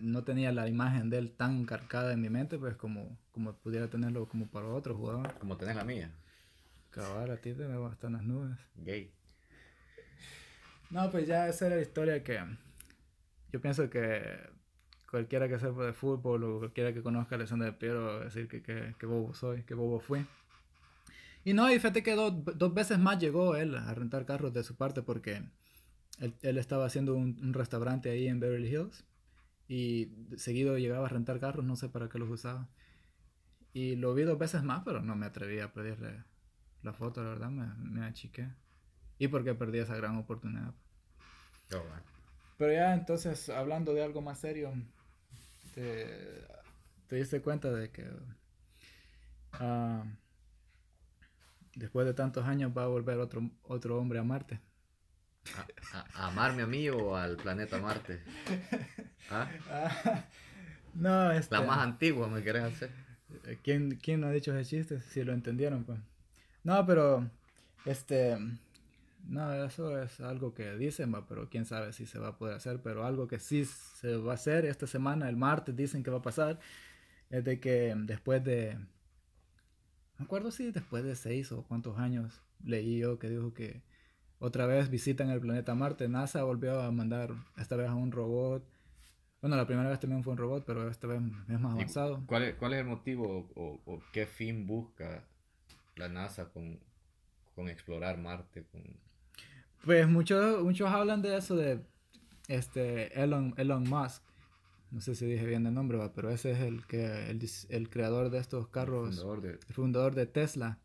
no 0.01 0.25
tenía 0.25 0.53
la 0.53 0.69
imagen 0.69 1.11
de 1.11 1.19
él 1.19 1.33
tan 1.33 1.65
cargada 1.65 2.13
en 2.13 2.21
mi 2.21 2.31
mente, 2.31 2.59
pues 2.59 2.77
como, 2.77 3.19
como 3.33 3.55
pudiera 3.55 3.89
tenerlo 3.89 4.29
como 4.29 4.51
para 4.51 4.69
otro 4.69 4.97
jugador. 4.97 5.39
Como 5.39 5.57
tenés 5.57 5.77
la 5.77 5.85
mía. 5.85 6.15
Cabal, 6.91 7.31
a 7.31 7.37
ti 7.37 7.55
te 7.55 7.67
me 7.67 7.77
bastan 7.77 8.15
las 8.15 8.23
nubes. 8.23 8.59
Gay. 8.77 9.13
No, 10.91 11.11
pues 11.11 11.27
ya 11.27 11.49
esa 11.49 11.67
era 11.67 11.77
la 11.77 11.83
historia 11.83 12.23
que 12.25 12.41
yo 13.53 13.61
pienso 13.61 13.89
que 13.89 14.39
cualquiera 15.11 15.49
que 15.49 15.59
sepa 15.59 15.87
de 15.87 15.93
fútbol 15.93 16.45
o 16.45 16.59
cualquiera 16.59 16.93
que 16.93 17.03
conozca 17.03 17.35
a 17.35 17.39
Alessandro 17.39 17.67
de 17.67 17.73
Piero 17.73 18.05
va 18.05 18.21
a 18.21 18.25
decir 18.25 18.49
que, 18.49 18.63
que, 18.63 19.07
bobo 19.07 19.35
soy, 19.35 19.63
que 19.65 19.75
bobo 19.75 20.01
fui. 20.01 20.25
Y 21.45 21.55
no, 21.55 21.71
y 21.71 21.77
fíjate 21.77 22.03
que 22.03 22.15
dos 22.15 22.75
veces 22.75 22.99
más 22.99 23.19
llegó 23.19 23.57
él 23.57 23.75
a 23.75 23.95
rentar 23.95 24.27
carros 24.27 24.53
de 24.53 24.63
su 24.63 24.77
parte 24.77 25.03
porque 25.03 25.43
él, 26.19 26.35
él 26.43 26.59
estaba 26.59 26.87
haciendo 26.87 27.15
un, 27.15 27.39
un, 27.43 27.55
restaurante 27.55 28.11
ahí 28.11 28.29
en 28.29 28.41
Beverly 28.41 28.69
Hills 28.69 29.05
y 29.69 30.13
seguido 30.37 30.77
llegaba 30.77 31.07
a 31.07 31.09
rentar 31.09 31.41
carros, 31.41 31.65
no 31.65 31.77
sé 31.77 31.89
para 31.89 32.09
qué 32.09 32.19
los 32.19 32.29
usaba. 32.29 32.69
Y 33.73 33.97
lo 33.97 34.15
vi 34.15 34.25
dos 34.25 34.39
veces 34.39 34.63
más, 34.65 34.83
pero 34.85 35.01
no 35.01 35.17
me 35.17 35.27
atreví 35.27 35.61
a 35.61 35.73
pedirle 35.73 36.25
la 36.83 36.93
foto, 36.93 37.23
la 37.23 37.31
verdad, 37.31 37.51
me, 37.51 37.67
me 37.79 38.07
achiqué. 38.07 38.49
Y 39.19 39.29
porque 39.29 39.55
perdí 39.55 39.79
esa 39.79 39.97
gran 39.97 40.17
oportunidad. 40.17 40.75
Oh, 41.75 41.83
Pero 42.57 42.73
ya 42.73 42.95
entonces, 42.95 43.49
hablando 43.51 43.93
de 43.95 44.03
algo 44.03 44.23
más 44.23 44.41
serio, 44.41 44.73
te, 45.75 46.47
te 47.07 47.17
diste 47.17 47.41
cuenta 47.43 47.71
de 47.71 47.91
que 47.91 48.05
uh, 49.61 50.05
después 51.75 52.07
de 52.07 52.15
tantos 52.15 52.47
años 52.47 52.73
va 52.77 52.85
a 52.85 52.89
volver 52.89 53.19
otro, 53.19 53.51
otro 53.63 53.99
hombre 53.99 54.19
a 54.19 54.25
Marte. 54.25 54.61
¿A, 55.93 56.27
amarme 56.27 56.63
a 56.63 56.67
mí 56.67 56.89
o 56.89 57.17
al 57.17 57.37
planeta 57.37 57.79
Marte? 57.79 58.23
¿Ah? 59.31 59.49
no, 60.95 61.31
este, 61.33 61.55
La 61.55 61.63
más 61.63 61.79
antigua 61.79 62.29
me 62.29 62.43
querés 62.43 62.65
hacer. 62.65 62.91
¿Quién, 63.63 63.97
¿Quién 63.97 64.21
no 64.21 64.27
ha 64.27 64.33
dicho 64.33 64.57
ese 64.57 64.77
chiste? 64.77 65.01
Si 65.03 65.23
lo 65.23 65.33
entendieron, 65.33 65.85
pues. 65.85 66.01
No, 66.63 66.85
pero, 66.87 67.31
este, 67.85 68.37
no, 69.29 69.53
eso 69.65 70.01
es 70.01 70.21
algo 70.21 70.55
que 70.55 70.77
dicen, 70.77 71.15
pero 71.29 71.49
quién 71.49 71.65
sabe 71.65 71.93
si 71.93 72.07
se 72.07 72.19
va 72.19 72.29
a 72.29 72.39
poder 72.39 72.57
hacer, 72.57 72.81
pero 72.83 73.05
algo 73.05 73.29
que 73.29 73.39
sí 73.39 73.65
se 73.65 74.17
va 74.17 74.33
a 74.33 74.35
hacer 74.35 74.65
esta 74.65 74.87
semana, 74.87 75.29
el 75.29 75.37
martes 75.37 75.77
dicen 75.77 76.03
que 76.03 76.11
va 76.11 76.19
a 76.19 76.23
pasar, 76.23 76.59
es 77.31 77.45
de 77.45 77.61
que 77.61 77.95
después 77.97 78.43
de, 78.45 78.75
no 78.75 78.85
me 80.19 80.25
acuerdo 80.25 80.51
si 80.51 80.71
después 80.73 81.05
de 81.05 81.15
seis 81.15 81.53
o 81.53 81.63
cuántos 81.65 81.99
años 81.99 82.43
leí 82.65 82.99
yo 82.99 83.19
que 83.19 83.31
dijo 83.31 83.55
que 83.55 83.83
otra 84.39 84.67
vez 84.67 84.91
visitan 84.91 85.31
el 85.31 85.41
planeta 85.41 85.75
Marte, 85.75 86.09
NASA 86.09 86.43
volvió 86.43 86.81
a 86.81 86.91
mandar 86.91 87.35
esta 87.57 87.77
vez 87.77 87.89
a 87.89 87.95
un 87.95 88.11
robot, 88.11 88.65
bueno, 89.41 89.57
la 89.57 89.67
primera 89.67 89.89
vez 89.89 90.01
también 90.01 90.23
fue 90.23 90.33
un 90.33 90.39
robot, 90.39 90.65
pero 90.67 90.89
esta 90.91 91.07
vez 91.07 91.23
es 91.49 91.61
más 91.61 91.73
avanzado. 91.73 92.23
¿Cuál 92.27 92.43
es, 92.43 92.55
cuál 92.57 92.75
es 92.75 92.81
el 92.81 92.87
motivo 92.87 93.49
o, 93.55 93.81
o 93.87 94.03
qué 94.13 94.27
fin 94.27 94.67
busca 94.67 95.25
la 96.01 96.09
NASA 96.09 96.51
con, 96.51 96.81
con 97.55 97.69
explorar 97.69 98.19
Marte. 98.19 98.65
Con... 98.65 98.83
Pues 99.85 100.09
muchos, 100.09 100.63
muchos 100.63 100.89
hablan 100.91 101.23
de 101.23 101.37
eso 101.37 101.57
de 101.57 101.81
este 102.49 103.23
Elon, 103.23 103.55
Elon 103.57 103.85
Musk. 103.89 104.23
no 104.91 105.01
sé 105.01 105.15
si 105.15 105.25
dije 105.27 105.47
bien 105.47 105.67
el 105.67 105.75
nombre, 105.75 105.97
¿va? 105.99 106.13
pero 106.13 106.31
ese 106.31 106.51
es 106.51 106.59
el, 106.61 106.85
que, 106.87 107.31
el, 107.31 107.41
el 107.69 107.89
creador 107.91 108.31
de 108.31 108.39
estos 108.39 108.69
carros, 108.69 109.17
Fundador 109.17 109.41
de- 109.41 109.59
el 109.69 109.75
fundador 109.75 110.15
de 110.15 110.27
Tesla, 110.27 110.79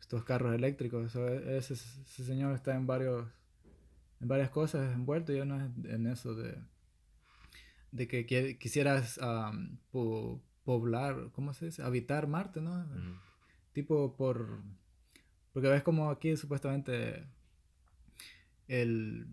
estos 0.00 0.24
carros 0.24 0.54
eléctricos. 0.54 1.14
Ese, 1.14 1.74
ese 1.74 2.24
señor 2.24 2.54
está 2.54 2.74
en 2.74 2.86
varios 2.86 3.26
en 4.20 4.28
varias 4.28 4.50
cosas 4.50 4.94
envuelto 4.94 5.32
y 5.32 5.40
uno 5.40 5.60
es 5.60 5.70
en 5.92 6.06
eso 6.06 6.34
de, 6.34 6.56
de 7.92 8.08
que 8.08 8.26
qui- 8.26 8.58
quisieras 8.58 9.18
po- 9.90 10.40
poblar, 10.64 11.30
¿cómo 11.32 11.52
se 11.52 11.66
dice? 11.66 11.82
Habitar 11.82 12.26
Marte, 12.26 12.60
¿no? 12.60 12.84
Tipo 13.74 14.16
por... 14.16 14.62
Porque 15.52 15.68
ves 15.68 15.82
como 15.82 16.10
aquí 16.10 16.36
supuestamente 16.36 17.26
el, 18.68 19.26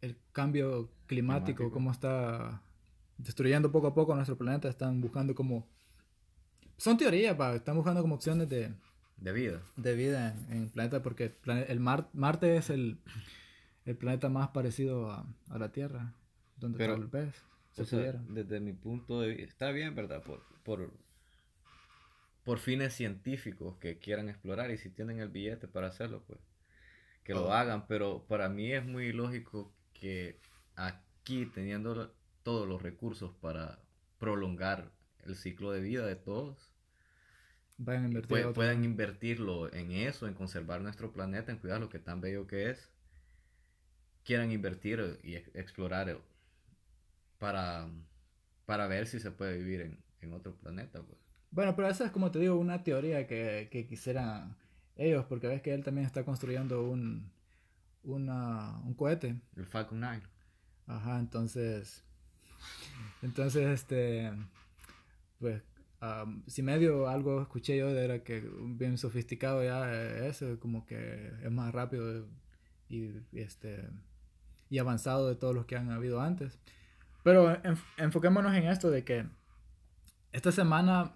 el 0.00 0.16
cambio 0.32 0.90
climático, 1.06 1.56
Climático. 1.58 1.70
cómo 1.72 1.90
está 1.92 2.62
destruyendo 3.18 3.70
poco 3.70 3.88
a 3.88 3.94
poco 3.94 4.14
nuestro 4.14 4.38
planeta, 4.38 4.68
están 4.68 5.00
buscando 5.00 5.34
como... 5.34 5.68
Son 6.78 6.96
teorías, 6.96 7.36
pa, 7.36 7.54
están 7.54 7.76
buscando 7.76 8.00
como 8.02 8.14
opciones 8.16 8.48
de, 8.48 8.72
De 9.18 9.32
vida. 9.32 9.62
de 9.76 9.94
vida 9.94 10.32
en, 10.48 10.52
en 10.56 10.62
el 10.64 10.68
planeta 10.70 11.02
porque 11.02 11.36
el, 11.44 11.58
el 11.68 11.80
Mar- 11.80 12.08
Marte 12.12 12.56
es 12.56 12.70
el, 12.70 12.98
el 13.84 13.96
planeta 13.96 14.28
más 14.28 14.48
parecido 14.48 15.10
a, 15.10 15.26
a 15.50 15.58
la 15.58 15.70
Tierra, 15.70 16.12
donde 16.56 16.78
Pero, 16.78 16.96
se 17.72 17.82
O 17.82 17.84
sea, 17.84 17.98
pudiera. 17.98 18.22
desde 18.28 18.58
mi 18.60 18.72
punto 18.72 19.20
de 19.20 19.28
vista, 19.28 19.44
está 19.44 19.70
bien, 19.70 19.94
¿verdad? 19.94 20.22
Por, 20.24 20.42
por, 20.64 20.90
por 22.44 22.58
fines 22.58 22.94
científicos 22.94 23.76
que 23.78 23.98
quieran 23.98 24.28
explorar 24.28 24.70
y 24.70 24.78
si 24.78 24.90
tienen 24.90 25.20
el 25.20 25.28
billete 25.30 25.68
para 25.68 25.88
hacerlo, 25.88 26.24
pues 26.26 26.40
que 27.24 27.34
lo 27.34 27.52
Oh. 27.52 27.52
hagan. 27.52 27.86
Pero 27.88 28.24
para 28.28 28.48
mí 28.48 28.72
es 28.72 28.84
muy 28.84 29.12
lógico 29.12 29.72
que 29.94 30.40
aquí, 30.76 31.46
teniendo 31.46 32.14
todos 32.44 32.68
los 32.68 32.82
recursos 32.82 33.32
para 33.40 33.80
prolongar 34.18 34.92
el 35.24 35.36
ciclo 35.36 35.72
de 35.72 35.80
vida 35.80 36.06
de 36.06 36.16
todos, 36.16 36.70
Vayan 37.76 38.04
a 38.04 38.06
invertir 38.06 38.28
pue- 38.28 38.44
a 38.44 38.48
otro- 38.48 38.64
puedan 38.64 38.84
invertirlo 38.84 39.72
en 39.72 39.92
eso, 39.92 40.26
en 40.26 40.34
conservar 40.34 40.80
nuestro 40.80 41.12
planeta, 41.12 41.52
en 41.52 41.58
cuidar 41.58 41.80
lo 41.80 41.88
que 41.90 41.98
tan 41.98 42.20
bello 42.20 42.46
que 42.46 42.70
es, 42.70 42.90
quieran 44.24 44.50
invertir 44.50 45.20
y 45.22 45.36
ex- 45.36 45.54
explorar 45.54 46.08
eh, 46.08 46.18
para, 47.38 47.88
para 48.66 48.86
ver 48.86 49.06
si 49.06 49.20
se 49.20 49.30
puede 49.32 49.58
vivir 49.58 49.80
en, 49.82 50.04
en 50.20 50.32
otro 50.34 50.54
planeta. 50.56 51.02
Pues. 51.02 51.31
Bueno, 51.52 51.76
pero 51.76 51.88
esa 51.88 52.06
es 52.06 52.10
como 52.10 52.30
te 52.30 52.38
digo, 52.40 52.56
una 52.56 52.82
teoría 52.82 53.26
que, 53.26 53.68
que 53.70 53.86
quisieran 53.86 54.56
ellos, 54.96 55.24
porque 55.26 55.46
ves 55.48 55.62
que 55.62 55.74
él 55.74 55.84
también 55.84 56.06
está 56.06 56.24
construyendo 56.24 56.82
un, 56.90 57.30
una, 58.04 58.78
un 58.84 58.94
cohete. 58.94 59.40
El 59.56 59.66
Falcon 59.66 60.00
9. 60.00 60.22
Ajá, 60.86 61.18
entonces, 61.20 62.04
entonces, 63.22 63.66
este, 63.68 64.32
pues, 65.38 65.62
am, 66.00 66.42
si 66.46 66.62
medio 66.62 67.08
algo 67.08 67.42
escuché 67.42 67.76
yo 67.76 67.92
de 67.92 68.04
era 68.04 68.22
que 68.24 68.40
bien 68.40 68.98
sofisticado 68.98 69.62
ya 69.64 69.92
eso, 70.26 70.58
como 70.60 70.86
que 70.86 71.32
es 71.42 71.50
más 71.50 71.72
rápido 71.72 72.26
y, 72.88 72.96
y, 72.96 73.40
este, 73.40 73.88
y 74.70 74.78
avanzado 74.78 75.28
de 75.28 75.36
todos 75.36 75.54
los 75.54 75.66
que 75.66 75.76
han 75.76 75.90
habido 75.90 76.20
antes. 76.20 76.58
Pero 77.22 77.50
enf- 77.62 77.84
enfoquémonos 77.98 78.54
en 78.54 78.64
esto 78.64 78.90
de 78.90 79.04
que 79.04 79.26
esta 80.32 80.50
semana, 80.52 81.12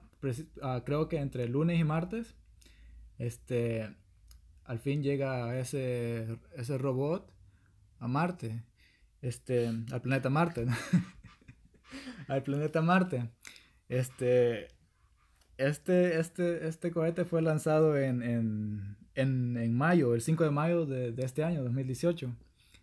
ah, 0.62 0.82
creo 0.84 1.08
que 1.08 1.18
entre 1.18 1.48
lunes 1.48 1.78
y 1.78 1.84
martes, 1.84 2.36
este, 3.18 3.94
al 4.64 4.78
fin 4.78 5.02
llega 5.02 5.58
ese, 5.58 6.38
ese 6.56 6.78
robot 6.78 7.32
a 7.98 8.08
Marte, 8.08 8.62
este, 9.22 9.68
al 9.68 10.02
planeta 10.02 10.28
Marte, 10.30 10.66
al 12.28 12.42
planeta 12.42 12.82
Marte. 12.82 13.30
Este, 13.88 14.68
este, 15.56 16.18
este, 16.18 16.66
este 16.66 16.90
cohete 16.90 17.24
fue 17.24 17.40
lanzado 17.40 17.96
en, 17.96 18.22
en, 18.22 18.96
en, 19.14 19.56
en 19.56 19.76
mayo, 19.76 20.14
el 20.14 20.20
5 20.20 20.44
de 20.44 20.50
mayo 20.50 20.86
de, 20.86 21.12
de 21.12 21.24
este 21.24 21.44
año, 21.44 21.62
2018. 21.62 22.34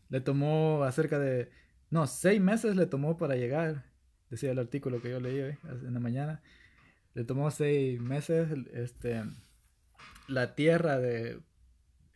Le 0.09 0.21
tomó 0.21 0.83
acerca 0.83 1.19
de, 1.19 1.49
no, 1.89 2.07
seis 2.07 2.41
meses 2.41 2.75
le 2.75 2.87
tomó 2.87 3.17
para 3.17 3.35
llegar, 3.35 3.85
decía 4.29 4.51
el 4.51 4.59
artículo 4.59 5.01
que 5.01 5.11
yo 5.11 5.19
leí 5.19 5.39
hoy, 5.41 5.57
en 5.63 5.93
la 5.93 5.99
mañana. 5.99 6.41
Le 7.13 7.23
tomó 7.23 7.51
seis 7.51 7.99
meses, 8.01 8.49
este, 8.73 9.23
la 10.27 10.55
Tierra 10.55 10.97
de, 10.99 11.41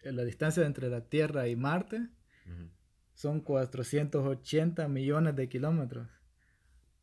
la 0.04 0.24
distancia 0.24 0.66
entre 0.66 0.90
la 0.90 1.02
Tierra 1.02 1.48
y 1.48 1.56
Marte 1.56 2.08
son 3.14 3.42
480 3.42 4.88
millones 4.88 5.36
de 5.36 5.50
kilómetros 5.50 6.08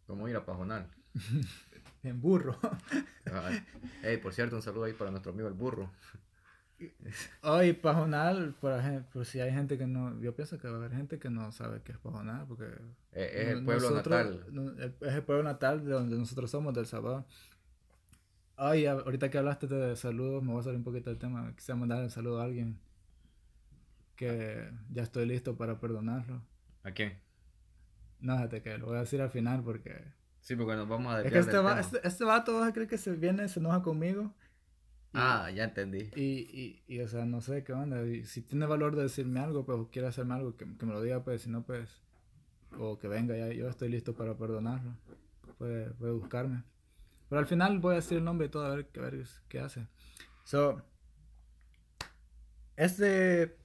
¿Cómo 0.06 0.28
ir 0.28 0.36
a 0.36 0.44
Pajonal? 0.44 0.88
en 2.02 2.20
burro. 2.20 2.58
hey, 4.02 4.18
por 4.22 4.34
cierto, 4.34 4.56
un 4.56 4.62
saludo 4.62 4.84
ahí 4.84 4.92
para 4.92 5.10
nuestro 5.10 5.32
amigo 5.32 5.48
el 5.48 5.54
burro. 5.54 5.90
Hoy 7.42 7.72
Pajonal, 7.72 8.54
por 8.60 8.78
ejemplo, 8.78 9.24
si 9.24 9.40
hay 9.40 9.50
gente 9.52 9.78
que 9.78 9.86
no, 9.86 10.20
yo 10.20 10.34
pienso 10.34 10.58
que 10.58 10.68
va 10.68 10.74
a 10.74 10.76
haber 10.78 10.92
gente 10.92 11.18
que 11.18 11.30
no 11.30 11.50
sabe 11.52 11.80
qué 11.82 11.92
es 11.92 11.98
Pajonal, 11.98 12.46
porque 12.46 12.64
Eh, 13.12 13.30
es 13.42 13.48
el 13.48 13.64
pueblo 13.64 13.90
nosotros- 13.90 14.46
natal. 14.46 14.94
es 15.00 15.14
el 15.14 15.22
pueblo 15.22 15.44
natal 15.44 15.84
de 15.84 15.92
donde 15.92 16.18
nosotros 16.18 16.50
somos, 16.50 16.74
del 16.74 16.86
Salvador. 16.86 17.24
Ay, 18.56 18.86
ahorita 18.86 19.30
que 19.30 19.38
hablaste 19.38 19.66
de 19.66 19.96
saludos, 19.96 20.42
me 20.42 20.52
voy 20.52 20.60
a 20.60 20.64
salir 20.64 20.78
un 20.78 20.84
poquito 20.84 21.10
del 21.10 21.18
tema. 21.18 21.52
Quisiera 21.56 21.76
mandar 21.78 22.02
un 22.02 22.10
saludo 22.10 22.40
a 22.40 22.44
alguien 22.44 22.78
que 24.16 24.70
ya 24.90 25.02
estoy 25.02 25.26
listo 25.26 25.56
para 25.56 25.80
perdonarlo. 25.80 26.40
¿A 26.84 26.92
quién? 26.92 27.18
No, 28.20 28.36
fíjate 28.36 28.62
que 28.62 28.78
lo 28.78 28.86
voy 28.86 28.96
a 28.96 29.00
decir 29.00 29.20
al 29.20 29.30
final 29.30 29.62
porque 29.62 30.04
Sí, 30.40 30.54
porque 30.56 30.76
nos 30.76 30.88
vamos 30.88 31.12
a 31.14 31.22
es 31.22 31.32
que 31.32 31.38
este, 31.38 31.56
va, 31.58 31.80
este, 31.80 32.06
este 32.06 32.24
vato 32.24 32.58
vas 32.60 32.68
a 32.68 32.72
creer 32.72 32.88
que 32.88 32.98
se 32.98 33.12
viene, 33.16 33.48
se 33.48 33.60
enoja 33.60 33.82
conmigo. 33.82 34.32
Y- 35.12 35.16
Ah, 35.16 35.50
ya 35.50 35.64
entendí. 35.64 36.10
Y, 36.14 36.22
y, 36.22 36.82
y, 36.86 37.00
o 37.00 37.08
sea, 37.08 37.24
no 37.24 37.40
sé 37.40 37.64
qué 37.64 37.72
onda. 37.72 38.04
Y 38.06 38.24
si 38.24 38.42
tiene 38.42 38.66
valor 38.66 38.94
de 38.94 39.04
decirme 39.04 39.40
algo, 39.40 39.64
pues, 39.64 39.78
o 39.78 39.90
quiere 39.90 40.08
hacerme 40.08 40.34
algo, 40.34 40.56
que, 40.56 40.66
que 40.76 40.86
me 40.86 40.92
lo 40.92 41.02
diga, 41.02 41.24
pues, 41.24 41.42
si 41.42 41.50
no, 41.50 41.62
pues, 41.64 42.02
o 42.78 42.98
que 42.98 43.08
venga, 43.08 43.36
ya 43.36 43.48
yo 43.52 43.68
estoy 43.68 43.88
listo 43.88 44.14
para 44.14 44.36
perdonarlo. 44.36 44.96
Puede, 45.58 45.90
puede 45.92 46.12
buscarme. 46.12 46.62
Pero 47.34 47.40
al 47.40 47.46
final 47.46 47.80
voy 47.80 47.94
a 47.94 47.96
decir 47.96 48.18
el 48.18 48.22
nombre 48.22 48.46
y 48.46 48.48
todo, 48.48 48.64
a 48.64 48.76
ver, 48.76 48.88
a 48.96 49.00
ver 49.00 49.26
qué 49.48 49.58
hace. 49.58 49.88
So, 50.44 50.80
este, 52.76 53.56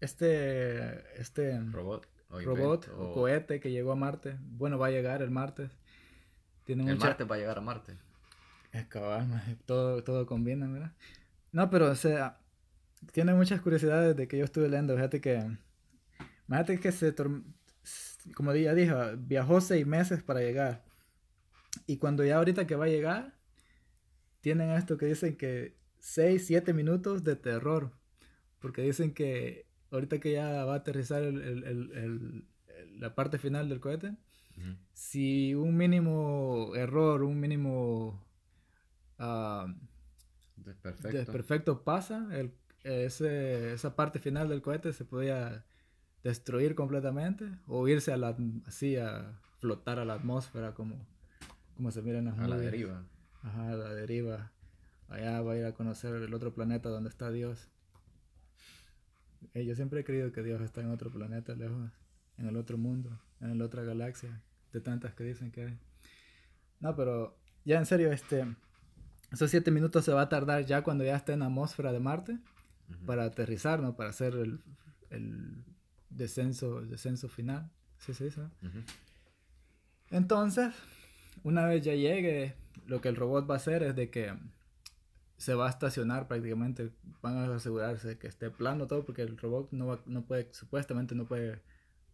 este, 0.00 1.20
este 1.20 1.58
Robot. 1.58 2.06
O 2.28 2.38
robot 2.38 2.84
invento, 2.84 3.02
o 3.02 3.12
cohete 3.12 3.58
que 3.58 3.72
llegó 3.72 3.90
a 3.90 3.96
Marte, 3.96 4.38
bueno, 4.40 4.78
va 4.78 4.86
a 4.86 4.90
llegar 4.90 5.22
el 5.22 5.32
martes. 5.32 5.72
Tiene 6.62 6.84
El 6.84 6.94
mucha, 6.94 7.06
Marte 7.08 7.24
va 7.24 7.34
a 7.34 7.38
llegar 7.40 7.58
a 7.58 7.62
Marte. 7.62 7.96
es 8.70 8.86
cabal, 8.86 9.42
todo, 9.66 10.04
todo 10.04 10.24
combina, 10.24 10.68
¿verdad? 10.68 10.92
No, 11.50 11.68
pero 11.68 11.90
o 11.90 11.96
sea, 11.96 12.38
tiene 13.10 13.34
muchas 13.34 13.60
curiosidades 13.60 14.14
de 14.14 14.28
que 14.28 14.38
yo 14.38 14.44
estuve 14.44 14.68
leyendo. 14.68 14.94
Fíjate 14.94 15.20
que, 15.20 15.58
fíjate 16.46 16.78
que 16.78 16.92
se, 16.92 17.12
como 18.36 18.54
ya 18.54 18.72
dijo, 18.72 18.94
viajó 19.18 19.60
seis 19.60 19.84
meses 19.84 20.22
para 20.22 20.38
llegar. 20.42 20.84
Y 21.86 21.98
cuando 21.98 22.24
ya 22.24 22.36
ahorita 22.36 22.66
que 22.66 22.76
va 22.76 22.86
a 22.86 22.88
llegar, 22.88 23.34
tienen 24.40 24.70
esto 24.70 24.96
que 24.96 25.06
dicen 25.06 25.36
que 25.36 25.76
seis, 25.98 26.46
siete 26.46 26.72
minutos 26.72 27.24
de 27.24 27.36
terror. 27.36 27.92
Porque 28.60 28.82
dicen 28.82 29.12
que 29.14 29.66
ahorita 29.90 30.18
que 30.20 30.32
ya 30.32 30.64
va 30.64 30.74
a 30.74 30.76
aterrizar 30.76 31.22
el- 31.22 31.40
el- 31.40 31.64
el- 31.92 32.44
la 33.00 33.14
parte 33.14 33.38
final 33.38 33.68
del 33.68 33.80
cohete, 33.80 34.14
si 34.92 35.54
un 35.54 35.76
mínimo 35.76 36.72
error, 36.74 37.22
un 37.22 37.40
mínimo 37.40 38.22
ah, 39.18 39.74
Desperfecto. 40.56 41.16
desperfecto 41.18 41.82
pasa, 41.84 42.28
el, 42.32 42.52
ese, 42.84 43.72
esa 43.72 43.96
parte 43.96 44.18
final 44.18 44.48
del 44.48 44.60
cohete 44.62 44.92
se 44.92 45.04
podía 45.04 45.64
destruir 46.22 46.74
completamente 46.74 47.50
o 47.66 47.88
irse 47.88 48.12
a 48.12 48.16
la, 48.18 48.36
así 48.66 48.96
a 48.96 49.38
flotar 49.58 49.98
a 49.98 50.04
la 50.04 50.14
atmósfera 50.14 50.74
como, 50.74 51.06
como 51.80 51.90
se 51.92 52.02
mira 52.02 52.18
en 52.18 52.26
las 52.26 52.38
a 52.38 52.46
la 52.46 52.58
deriva. 52.58 53.06
Ajá, 53.42 53.70
a 53.70 53.74
la 53.74 53.94
deriva. 53.94 54.52
Allá 55.08 55.40
va 55.40 55.52
a 55.54 55.56
ir 55.56 55.64
a 55.64 55.72
conocer 55.72 56.14
el 56.14 56.34
otro 56.34 56.52
planeta 56.52 56.90
donde 56.90 57.08
está 57.08 57.30
Dios. 57.30 57.68
Eh, 59.54 59.64
yo 59.64 59.74
siempre 59.74 60.00
he 60.00 60.04
creído 60.04 60.30
que 60.30 60.42
Dios 60.42 60.60
está 60.60 60.82
en 60.82 60.90
otro 60.90 61.10
planeta 61.10 61.54
lejos, 61.54 61.90
en 62.36 62.48
el 62.48 62.58
otro 62.58 62.76
mundo, 62.76 63.18
en 63.40 63.58
la 63.58 63.64
otra 63.64 63.82
galaxia, 63.82 64.42
de 64.74 64.80
tantas 64.82 65.14
que 65.14 65.24
dicen 65.24 65.50
que. 65.50 65.78
No, 66.80 66.94
pero 66.94 67.34
ya 67.64 67.78
en 67.78 67.86
serio, 67.86 68.12
este, 68.12 68.44
esos 69.32 69.50
siete 69.50 69.70
minutos 69.70 70.04
se 70.04 70.12
va 70.12 70.20
a 70.20 70.28
tardar 70.28 70.66
ya 70.66 70.82
cuando 70.82 71.02
ya 71.02 71.16
esté 71.16 71.32
en 71.32 71.38
la 71.38 71.46
atmósfera 71.46 71.92
de 71.92 72.00
Marte 72.00 72.32
Ujú. 72.90 73.06
para 73.06 73.24
aterrizar, 73.24 73.80
¿no? 73.80 73.96
Para 73.96 74.10
hacer 74.10 74.34
el, 74.34 74.60
el 75.08 75.64
descenso, 76.10 76.80
el 76.80 76.90
descenso 76.90 77.30
final. 77.30 77.70
¿Sí 78.00 78.12
se 78.12 78.24
dice? 78.24 78.42
no? 78.42 78.50
Ujú. 78.68 78.80
Entonces, 80.10 80.74
una 81.42 81.66
vez 81.66 81.84
ya 81.84 81.94
llegue, 81.94 82.54
lo 82.86 83.00
que 83.00 83.08
el 83.08 83.16
robot 83.16 83.48
va 83.48 83.54
a 83.54 83.56
hacer 83.58 83.82
es 83.82 83.96
de 83.96 84.10
que 84.10 84.34
se 85.36 85.54
va 85.54 85.66
a 85.66 85.70
estacionar 85.70 86.28
prácticamente, 86.28 86.90
van 87.22 87.36
a 87.38 87.54
asegurarse 87.54 88.18
que 88.18 88.26
esté 88.26 88.50
plano 88.50 88.86
todo, 88.86 89.04
porque 89.04 89.22
el 89.22 89.38
robot 89.38 89.72
no, 89.72 89.86
va- 89.86 90.02
no 90.06 90.24
puede, 90.26 90.48
supuestamente 90.52 91.14
no 91.14 91.26
puede 91.26 91.62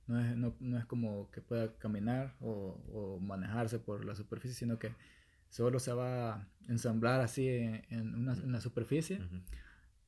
No 0.08 0.20
es, 0.20 0.36
no, 0.36 0.54
no 0.60 0.78
es 0.78 0.86
como 0.86 1.30
que 1.32 1.40
pueda 1.42 1.72
caminar 1.78 2.34
o, 2.40 2.80
o, 2.92 3.20
manejarse 3.20 3.78
por 3.80 4.04
la 4.04 4.14
superficie, 4.16 4.56
sino 4.56 4.78
que 4.78 4.94
solo 5.50 5.78
se 5.80 5.92
va 5.94 6.34
a 6.34 6.48
ensamblar 6.68 7.20
así 7.22 7.48
en, 7.48 7.84
en, 7.90 8.14
una, 8.14 8.34
en 8.34 8.52
la 8.52 8.60
superficie. 8.60 9.20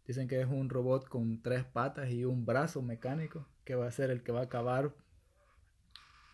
Dicen 0.07 0.29
que 0.29 0.41
es 0.41 0.49
un 0.49 0.71
robot 0.71 1.09
con 1.09 1.43
tres 1.43 1.65
patas 1.65 2.11
y 2.11 2.25
un 2.25 2.47
brazo 2.47 2.83
mecánico 2.83 3.47
que 3.65 3.75
va 3.77 3.87
a 3.87 3.93
ser 3.93 4.11
el 4.11 4.23
que 4.23 4.33
va 4.33 4.41
a 4.41 4.45
acabar 4.45 4.93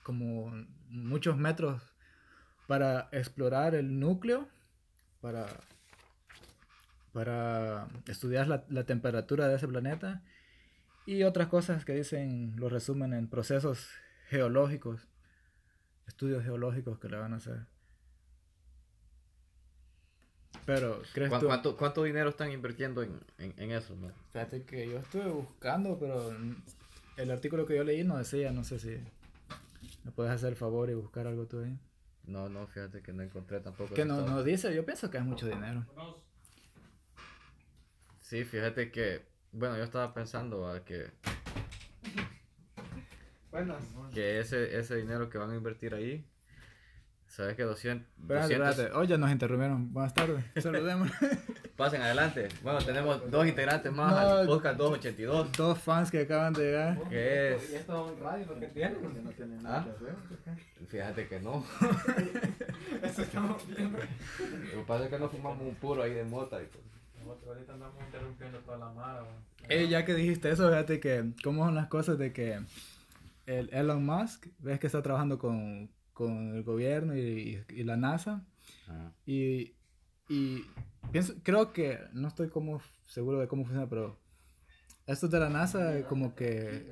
como 0.02 0.52
muchos 0.88 1.36
metros 1.36 1.82
para 2.66 3.08
explorar 3.12 3.74
el 3.74 3.98
núcleo, 4.00 4.48
para, 5.20 5.46
para 7.12 7.88
estudiar 8.06 8.48
la, 8.48 8.64
la 8.68 8.84
temperatura 8.84 9.48
de 9.48 9.56
ese 9.56 9.68
planeta 9.68 10.22
y 11.06 11.22
otras 11.24 11.48
cosas 11.48 11.84
que 11.84 11.94
dicen, 11.94 12.54
lo 12.56 12.68
resumen 12.68 13.12
en 13.12 13.28
procesos 13.28 13.88
geológicos, 14.28 15.06
estudios 16.06 16.42
geológicos 16.44 16.98
que 16.98 17.08
le 17.08 17.16
van 17.16 17.34
a 17.34 17.36
hacer. 17.36 17.66
Pero, 20.64 21.02
¿crees 21.12 21.30
¿Cu 21.30 21.44
¿cuánto, 21.44 21.76
¿Cuánto 21.76 22.04
dinero 22.04 22.30
están 22.30 22.50
invirtiendo 22.50 23.02
en, 23.02 23.20
en, 23.38 23.54
en, 23.58 23.70
eso? 23.72 23.94
No? 23.96 24.10
Fíjate 24.32 24.62
que 24.62 24.88
yo 24.88 24.98
estuve 24.98 25.28
buscando, 25.28 25.98
pero 25.98 26.34
el 27.18 27.30
artículo 27.30 27.66
que 27.66 27.76
yo 27.76 27.84
leí 27.84 28.02
no 28.02 28.16
decía, 28.16 28.50
no 28.50 28.64
sé 28.64 28.78
si 28.78 28.98
me 30.04 30.10
puedes 30.12 30.32
hacer 30.32 30.50
el 30.50 30.56
favor 30.56 30.88
y 30.88 30.94
buscar 30.94 31.26
algo 31.26 31.46
tú 31.46 31.60
ahí. 31.60 31.78
No, 32.26 32.48
no, 32.48 32.66
fíjate 32.66 33.02
que 33.02 33.12
no 33.12 33.22
encontré 33.22 33.60
tampoco. 33.60 33.94
Que 33.94 34.04
no, 34.04 34.22
no 34.22 34.42
dice, 34.42 34.74
yo 34.74 34.84
pienso 34.84 35.10
que 35.10 35.18
es 35.18 35.24
mucho 35.24 35.46
dinero. 35.46 35.84
Sí, 38.20 38.44
fíjate 38.44 38.90
que 38.90 39.34
bueno, 39.54 39.76
yo 39.76 39.84
estaba 39.84 40.12
pensando 40.12 40.68
a 40.68 40.84
que. 40.84 41.12
Bueno, 43.52 43.76
que 44.12 44.40
ese, 44.40 44.76
ese 44.76 44.96
dinero 44.96 45.30
que 45.30 45.38
van 45.38 45.52
a 45.52 45.54
invertir 45.54 45.94
ahí. 45.94 46.26
¿Sabes 47.28 47.54
que 47.54 47.62
200. 47.62 48.04
Espérate, 48.20 48.54
200... 48.54 48.68
espérate. 48.70 48.98
Oye, 48.98 49.16
nos 49.16 49.30
interrumpieron. 49.30 49.92
Buenas 49.92 50.12
tardes. 50.12 50.44
Saludemos. 50.56 51.08
Pasen 51.76 52.02
adelante. 52.02 52.48
Bueno, 52.62 52.78
tenemos 52.78 53.28
dos 53.30 53.46
integrantes 53.48 53.90
más 53.90 54.12
no, 54.12 54.18
al 54.18 54.46
podcast 54.46 54.76
282. 54.78 55.52
Dos 55.52 55.78
fans 55.78 56.08
que 56.08 56.20
acaban 56.20 56.52
de 56.52 56.62
llegar. 56.62 57.00
¿Qué 57.08 57.54
es? 57.54 57.70
¿Y 57.72 57.74
esto 57.74 58.12
es 58.12 58.20
radio 58.20 58.46
lo 58.46 58.60
que 58.60 58.66
tienen? 58.68 58.98
Porque 59.02 59.20
no 59.20 59.30
tienen 59.30 59.60
nada 59.60 59.80
¿Ah? 59.80 59.84
que 59.84 59.90
hacer. 59.90 60.14
Fíjate 60.86 61.26
que 61.26 61.40
no. 61.40 61.64
Eso 63.02 63.22
estamos 63.22 63.66
viendo. 63.66 63.98
Lo 63.98 64.80
que 64.80 64.84
pasa 64.86 65.04
es 65.04 65.10
que 65.10 65.18
no 65.18 65.28
fumamos 65.28 65.62
un 65.62 65.74
puro 65.74 66.04
ahí 66.04 66.14
de 66.14 66.24
mota 66.24 66.62
y 66.62 66.66
pues. 66.66 66.84
Ahorita 67.46 67.72
andamos 67.72 67.96
interrumpiendo 68.04 68.58
toda 68.60 68.78
la 68.78 68.90
mara. 68.90 69.24
Eh, 69.68 69.88
ya 69.88 70.04
que 70.04 70.14
dijiste 70.14 70.50
eso, 70.50 70.68
fíjate 70.68 71.00
que 71.00 71.32
cómo 71.42 71.64
son 71.64 71.74
las 71.74 71.88
cosas 71.88 72.18
de 72.18 72.32
que 72.32 72.60
el 73.46 73.70
Elon 73.72 74.04
Musk, 74.04 74.46
ves 74.58 74.78
que 74.78 74.86
está 74.86 75.02
trabajando 75.02 75.38
con, 75.38 75.90
con 76.12 76.54
el 76.54 76.62
gobierno 76.62 77.16
y, 77.16 77.64
y 77.68 77.82
la 77.82 77.96
NASA. 77.96 78.44
Y, 79.26 79.72
y 80.28 80.64
pienso, 81.12 81.34
creo 81.42 81.72
que, 81.72 81.98
no 82.12 82.28
estoy 82.28 82.48
como 82.48 82.80
seguro 83.06 83.38
de 83.40 83.48
cómo 83.48 83.64
funciona, 83.64 83.88
pero 83.88 84.18
estos 85.06 85.30
de 85.30 85.40
la 85.40 85.48
NASA 85.48 86.02
como 86.08 86.34
que... 86.34 86.86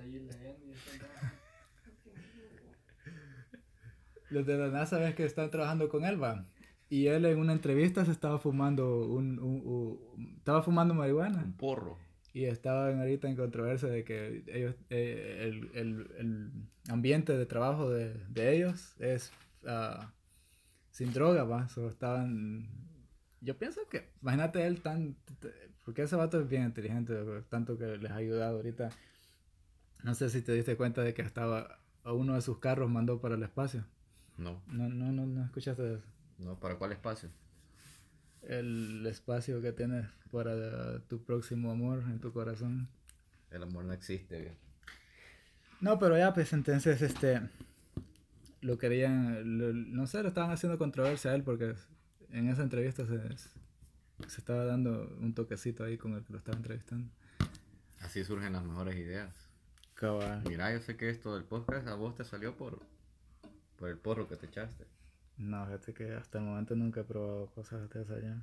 Los 4.31 4.47
de 4.47 4.57
la 4.57 4.69
NASA 4.69 4.99
ves 4.99 5.15
que 5.15 5.25
están 5.25 5.51
trabajando 5.51 5.91
con 5.91 6.07
él, 6.07 6.23
va. 6.23 6.47
Y 6.89 7.07
él 7.07 7.25
en 7.25 7.39
una 7.39 7.53
entrevista 7.53 8.05
se 8.05 8.11
estaba 8.11 8.39
fumando 8.39 9.07
un, 9.07 9.39
un, 9.39 9.63
un, 9.65 10.37
estaba 10.37 10.63
fumando 10.63 10.93
marihuana. 10.95 11.43
Un 11.43 11.57
porro. 11.57 11.99
Y 12.35 12.45
estaban 12.45 12.99
ahorita 12.99 13.29
en 13.29 13.37
controversia 13.37 13.89
de 13.89 14.05
que 14.05 14.45
ellos, 14.47 14.75
eh, 14.89 15.39
el, 15.49 15.71
el, 15.75 16.11
el, 16.19 16.53
ambiente 16.89 17.37
de 17.37 17.47
trabajo 17.47 17.91
de, 17.91 18.15
de 18.29 18.57
ellos 18.57 18.95
es 18.99 19.33
uh, 19.65 20.05
sin 20.91 21.13
droga, 21.13 21.45
va. 21.45 21.69
So, 21.69 21.89
estaban, 21.89 22.69
yo 23.43 23.59
pienso 23.59 23.87
que, 23.89 24.09
imagínate 24.23 24.67
él 24.67 24.81
tan, 24.81 25.17
porque 25.85 26.03
ese 26.03 26.17
vato 26.17 26.41
es 26.41 26.49
bien 26.49 26.65
inteligente, 26.65 27.15
tanto 27.49 27.77
que 27.77 27.99
les 27.99 28.11
ha 28.11 28.17
ayudado 28.17 28.57
ahorita. 28.57 28.91
No 30.05 30.15
sé 30.15 30.31
si 30.31 30.43
te 30.43 30.53
diste 30.53 30.77
cuenta 30.77 31.03
de 31.03 31.13
que 31.13 31.23
estaba 31.23 31.79
a 32.05 32.13
uno 32.13 32.35
de 32.35 32.41
sus 32.41 32.59
carros 32.59 32.91
mandó 32.91 33.21
para 33.21 33.35
el 33.35 33.43
espacio. 33.43 33.85
No. 34.37 34.63
No, 34.67 34.89
no, 34.89 35.13
no, 35.13 35.27
no 35.27 35.45
escuchaste 35.45 35.95
eso. 35.95 36.05
No, 36.39 36.59
¿para 36.59 36.77
cuál 36.77 36.93
espacio? 36.93 37.31
El 38.43 39.07
espacio 39.07 39.61
que 39.61 39.73
tienes 39.73 40.07
para 40.31 41.01
tu 41.09 41.23
próximo 41.23 41.71
amor 41.71 42.03
en 42.07 42.21
tu 42.21 42.33
corazón. 42.33 42.89
El 43.51 43.63
amor 43.63 43.85
no 43.85 43.93
existe, 43.93 44.41
bien. 44.41 44.57
No, 45.81 45.99
pero 45.99 46.17
ya, 46.17 46.33
pues 46.33 46.53
entonces, 46.53 47.03
este. 47.03 47.41
Lo 48.61 48.79
querían. 48.79 49.59
Lo, 49.59 49.73
no 49.73 50.07
sé, 50.07 50.23
lo 50.23 50.29
estaban 50.29 50.51
haciendo 50.51 50.79
controversia 50.79 51.33
a 51.33 51.35
él 51.35 51.43
porque 51.43 51.75
en 52.33 52.49
esa 52.49 52.63
entrevista 52.63 53.07
se, 53.07 53.21
se 54.29 54.39
estaba 54.41 54.65
dando 54.65 55.15
un 55.21 55.35
toquecito 55.35 55.85
ahí 55.85 55.97
con 55.99 56.15
el 56.15 56.25
que 56.25 56.33
lo 56.33 56.39
estaba 56.39 56.57
entrevistando. 56.57 57.11
Así 58.01 58.25
surgen 58.25 58.53
las 58.53 58.65
mejores 58.65 58.97
ideas. 58.97 59.49
Cabal. 59.95 60.43
Mira, 60.49 60.73
yo 60.73 60.81
sé 60.81 60.97
que 60.97 61.09
esto 61.11 61.35
del 61.35 61.45
podcast 61.45 61.87
a 61.87 61.95
vos 61.95 62.15
te 62.17 62.25
salió 62.25 62.57
por, 62.57 62.81
por 63.77 63.89
el 63.89 63.99
porro 63.99 64.29
que 64.29 64.37
te 64.37 64.47
echaste. 64.47 64.87
No, 65.39 65.65
fíjate 65.67 65.95
que 65.95 66.13
hasta 66.15 66.39
el 66.39 66.45
momento 66.45 66.75
nunca 66.75 67.01
he 67.01 67.05
probado 67.05 67.47
cosas 67.55 67.89
de 67.89 68.03
esas 68.03 68.17
allá. 68.19 68.43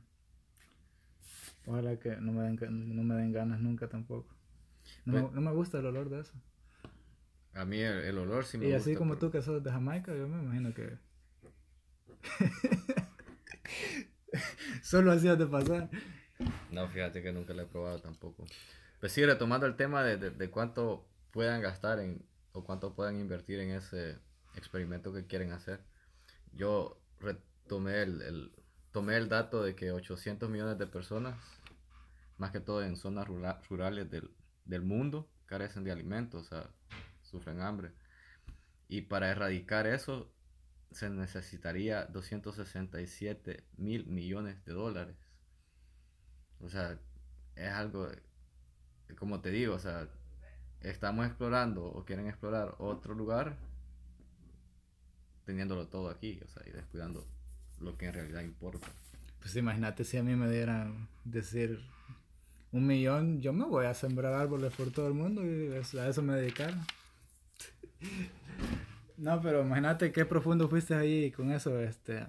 Ojalá 1.66 1.98
que 2.00 2.16
no 2.18 2.32
me 2.32 2.44
den, 2.44 2.96
no 2.96 3.04
me 3.04 3.16
den 3.16 3.32
ganas 3.34 3.60
nunca 3.60 3.88
tampoco. 3.90 4.34
No, 5.06 5.14
Pues- 5.14 5.24
me, 5.26 5.32
no 5.32 5.42
me 5.42 5.52
gusta 5.52 5.80
el 5.80 5.86
olor 5.86 6.10
de 6.10 6.22
eso. 6.22 6.34
A 7.54 7.66
mí 7.66 7.80
el, 7.80 7.98
el 8.06 8.18
olor 8.18 8.46
sí 8.46 8.58
me 8.58 8.66
y 8.68 8.72
gusta. 8.72 8.82
así 8.90 8.96
como 8.96 9.16
pero- 9.16 9.28
tú 9.28 9.32
que 9.32 9.42
sos 9.42 9.62
de 9.64 9.72
Jamaica, 9.72 10.16
yo 10.16 10.28
me 10.28 10.42
imagino 10.42 10.74
que... 10.74 10.98
Solo 14.90 15.12
hacías 15.12 15.38
de 15.38 15.46
pasar. 15.46 15.88
No, 16.72 16.88
fíjate 16.88 17.22
que 17.22 17.32
nunca 17.32 17.54
lo 17.54 17.62
he 17.62 17.66
probado 17.68 18.00
tampoco. 18.00 18.48
Pues 19.00 19.12
sí, 19.12 19.24
retomando 19.24 19.68
el 19.68 19.76
tema 19.76 20.04
de, 20.04 20.18
de, 20.18 20.32
de 20.32 20.50
cuánto 20.50 21.06
puedan 21.30 21.62
gastar 21.62 22.00
en, 22.00 22.26
o 22.54 22.64
cuánto 22.64 22.96
puedan 22.96 23.20
invertir 23.20 23.60
en 23.60 23.70
ese 23.70 24.18
experimento 24.56 25.14
que 25.14 25.28
quieren 25.28 25.52
hacer. 25.52 25.82
Yo 26.54 27.00
retomé 27.20 28.02
el, 28.02 28.22
el, 28.24 28.52
tomé 28.92 29.18
el 29.18 29.30
dato 29.30 29.62
de 29.62 29.76
que 29.76 29.92
800 29.92 30.50
millones 30.50 30.80
de 30.80 30.88
personas, 30.88 31.38
más 32.40 32.50
que 32.50 32.60
todo 32.60 32.82
en 32.84 32.96
zonas 32.96 33.28
rura- 33.28 33.62
rurales 33.70 34.10
del, 34.10 34.32
del 34.66 34.82
mundo, 34.82 35.30
carecen 35.46 35.84
de 35.84 35.92
alimentos, 35.92 36.48
o 36.48 36.50
sea, 36.50 36.70
sufren 37.22 37.62
hambre. 37.62 37.92
Y 38.88 39.02
para 39.04 39.30
erradicar 39.30 39.86
eso 39.86 40.32
se 40.92 41.10
necesitaría 41.10 42.06
267 42.06 43.64
mil 43.78 44.06
millones 44.08 44.64
de 44.66 44.74
dólares. 44.74 45.16
O 46.60 46.70
sea, 46.70 47.00
es 47.56 47.70
algo, 47.70 48.10
como 49.18 49.42
te 49.42 49.52
digo, 49.52 49.76
o 49.76 49.80
sea, 49.80 50.08
estamos 50.82 51.26
explorando 51.26 51.86
o 51.86 52.06
quieren 52.06 52.28
explorar 52.28 52.76
otro 52.80 53.14
lugar 53.14 53.58
teniéndolo 55.46 55.88
todo 55.88 56.10
aquí, 56.10 56.40
o 56.44 56.48
sea, 56.48 56.64
y 56.68 56.72
descuidando 56.72 57.26
lo 57.80 57.98
que 57.98 58.06
en 58.06 58.14
realidad 58.14 58.42
importa. 58.42 58.88
Pues 59.40 59.56
imagínate 59.56 60.04
si 60.04 60.18
a 60.18 60.24
mí 60.24 60.36
me 60.36 60.50
dieran 60.50 61.08
decir 61.24 61.80
un 62.72 62.86
millón, 62.86 63.42
yo 63.42 63.52
me 63.52 63.66
voy 63.66 63.86
a 63.86 63.94
sembrar 63.94 64.34
árboles 64.34 64.74
por 64.74 64.92
todo 64.92 65.08
el 65.08 65.14
mundo 65.14 65.44
y 65.44 65.74
a 65.98 66.08
eso 66.08 66.22
me 66.22 66.36
dedicaron. 66.36 66.86
No, 69.20 69.42
pero 69.42 69.62
imagínate 69.64 70.12
qué 70.14 70.26
profundo 70.26 70.70
fuiste 70.70 70.96
ahí 70.96 71.32
con 71.32 71.52
eso, 71.52 71.80
este. 71.82 72.26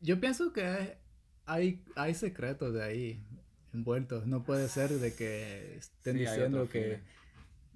Yo 0.00 0.20
pienso 0.20 0.52
que 0.52 0.98
hay, 1.46 1.82
hay 1.94 2.14
secretos 2.14 2.74
de 2.74 2.84
ahí 2.84 3.26
envueltos. 3.72 4.26
No 4.26 4.44
puede 4.44 4.68
ser 4.68 4.90
de 4.90 5.14
que 5.14 5.76
estén 5.76 6.14
Sí, 6.14 6.20
diciendo 6.20 6.68
que, 6.68 7.00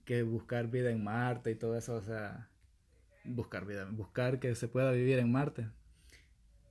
que 0.04 0.22
buscar 0.22 0.68
vida 0.68 0.90
en 0.90 1.02
Marte 1.02 1.50
y 1.52 1.54
todo 1.54 1.76
eso, 1.76 1.94
o 1.94 2.02
sea, 2.02 2.50
buscar 3.24 3.64
vida, 3.64 3.86
buscar 3.90 4.38
que 4.38 4.54
se 4.54 4.68
pueda 4.68 4.92
vivir 4.92 5.18
en 5.18 5.32
Marte. 5.32 5.68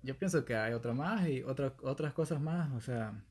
Yo 0.03 0.17
pienso 0.17 0.45
que 0.45 0.55
hay 0.55 0.73
otra 0.73 0.93
más 0.93 1.27
y 1.27 1.41
otra, 1.43 1.75
otras 1.81 2.13
cosas 2.13 2.39
más, 2.39 2.71
o 2.73 2.81
sea, 2.81 3.23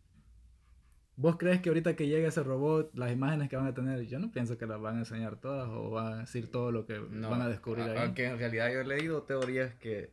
¿vos 1.21 1.37
crees 1.37 1.61
que 1.61 1.69
ahorita 1.69 1.97
que 1.97 2.07
llegue 2.07 2.29
ese 2.29 2.43
robot, 2.45 2.95
las 2.95 3.11
imágenes 3.13 3.49
que 3.49 3.57
van 3.57 3.67
a 3.67 3.75
tener, 3.75 4.07
yo 4.07 4.21
no 4.21 4.31
pienso 4.31 4.57
que 4.57 4.67
las 4.67 4.81
van 4.81 4.97
a 4.97 4.99
enseñar 5.01 5.37
todas 5.41 5.69
o 5.69 5.91
van 5.91 6.13
a 6.13 6.17
decir 6.21 6.49
todo 6.51 6.71
lo 6.71 6.87
que 6.87 6.99
No, 7.11 7.29
van 7.31 7.43
a 7.43 7.49
descubrir 7.49 7.83
a- 7.85 7.93
ahí? 7.93 7.99
Aunque 7.99 8.27
en 8.27 8.39
realidad 8.39 8.73
yo 8.73 8.81
he 8.81 8.85
leído 8.87 9.25
teorías 9.25 9.75
que, 9.75 10.13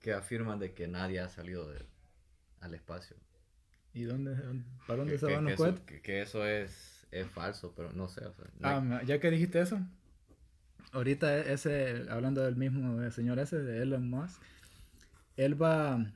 que 0.00 0.14
afirman 0.14 0.58
de 0.58 0.72
que 0.72 0.88
nadie 0.88 1.20
ha 1.20 1.28
salido 1.28 1.68
de- 1.70 1.84
al 2.60 2.74
espacio. 2.74 3.14
¿Y 3.92 4.04
dónde, 4.04 4.34
para 4.86 5.00
dónde 5.00 5.12
Que, 5.12 5.18
se 5.18 5.26
que- 5.26 5.34
van 5.34 5.44
que 5.44 5.50
los 5.50 5.60
eso, 5.60 5.62
cohetes? 5.64 5.80
que- 5.84 6.00
que 6.00 6.22
eso 6.22 6.46
es, 6.46 7.06
es 7.10 7.26
falso, 7.28 7.74
pero 7.76 7.92
no 7.92 8.08
sé, 8.08 8.24
o 8.24 8.32
sea, 8.32 8.44
no 8.58 8.68
Ah, 8.94 8.98
hay- 9.00 9.06
ya 9.06 9.20
que 9.20 9.30
dijiste 9.30 9.60
eso, 9.60 9.78
ahorita 10.92 11.36
e- 11.38 11.52
ese, 11.52 12.06
hablando 12.08 12.40
del 12.42 12.56
mismo 12.56 13.02
eh, 13.02 13.10
señor 13.10 13.38
ese, 13.38 13.58
de 13.58 13.82
Elon 13.82 14.08
Musk, 14.08 14.40
él 15.36 15.60
va, 15.60 16.06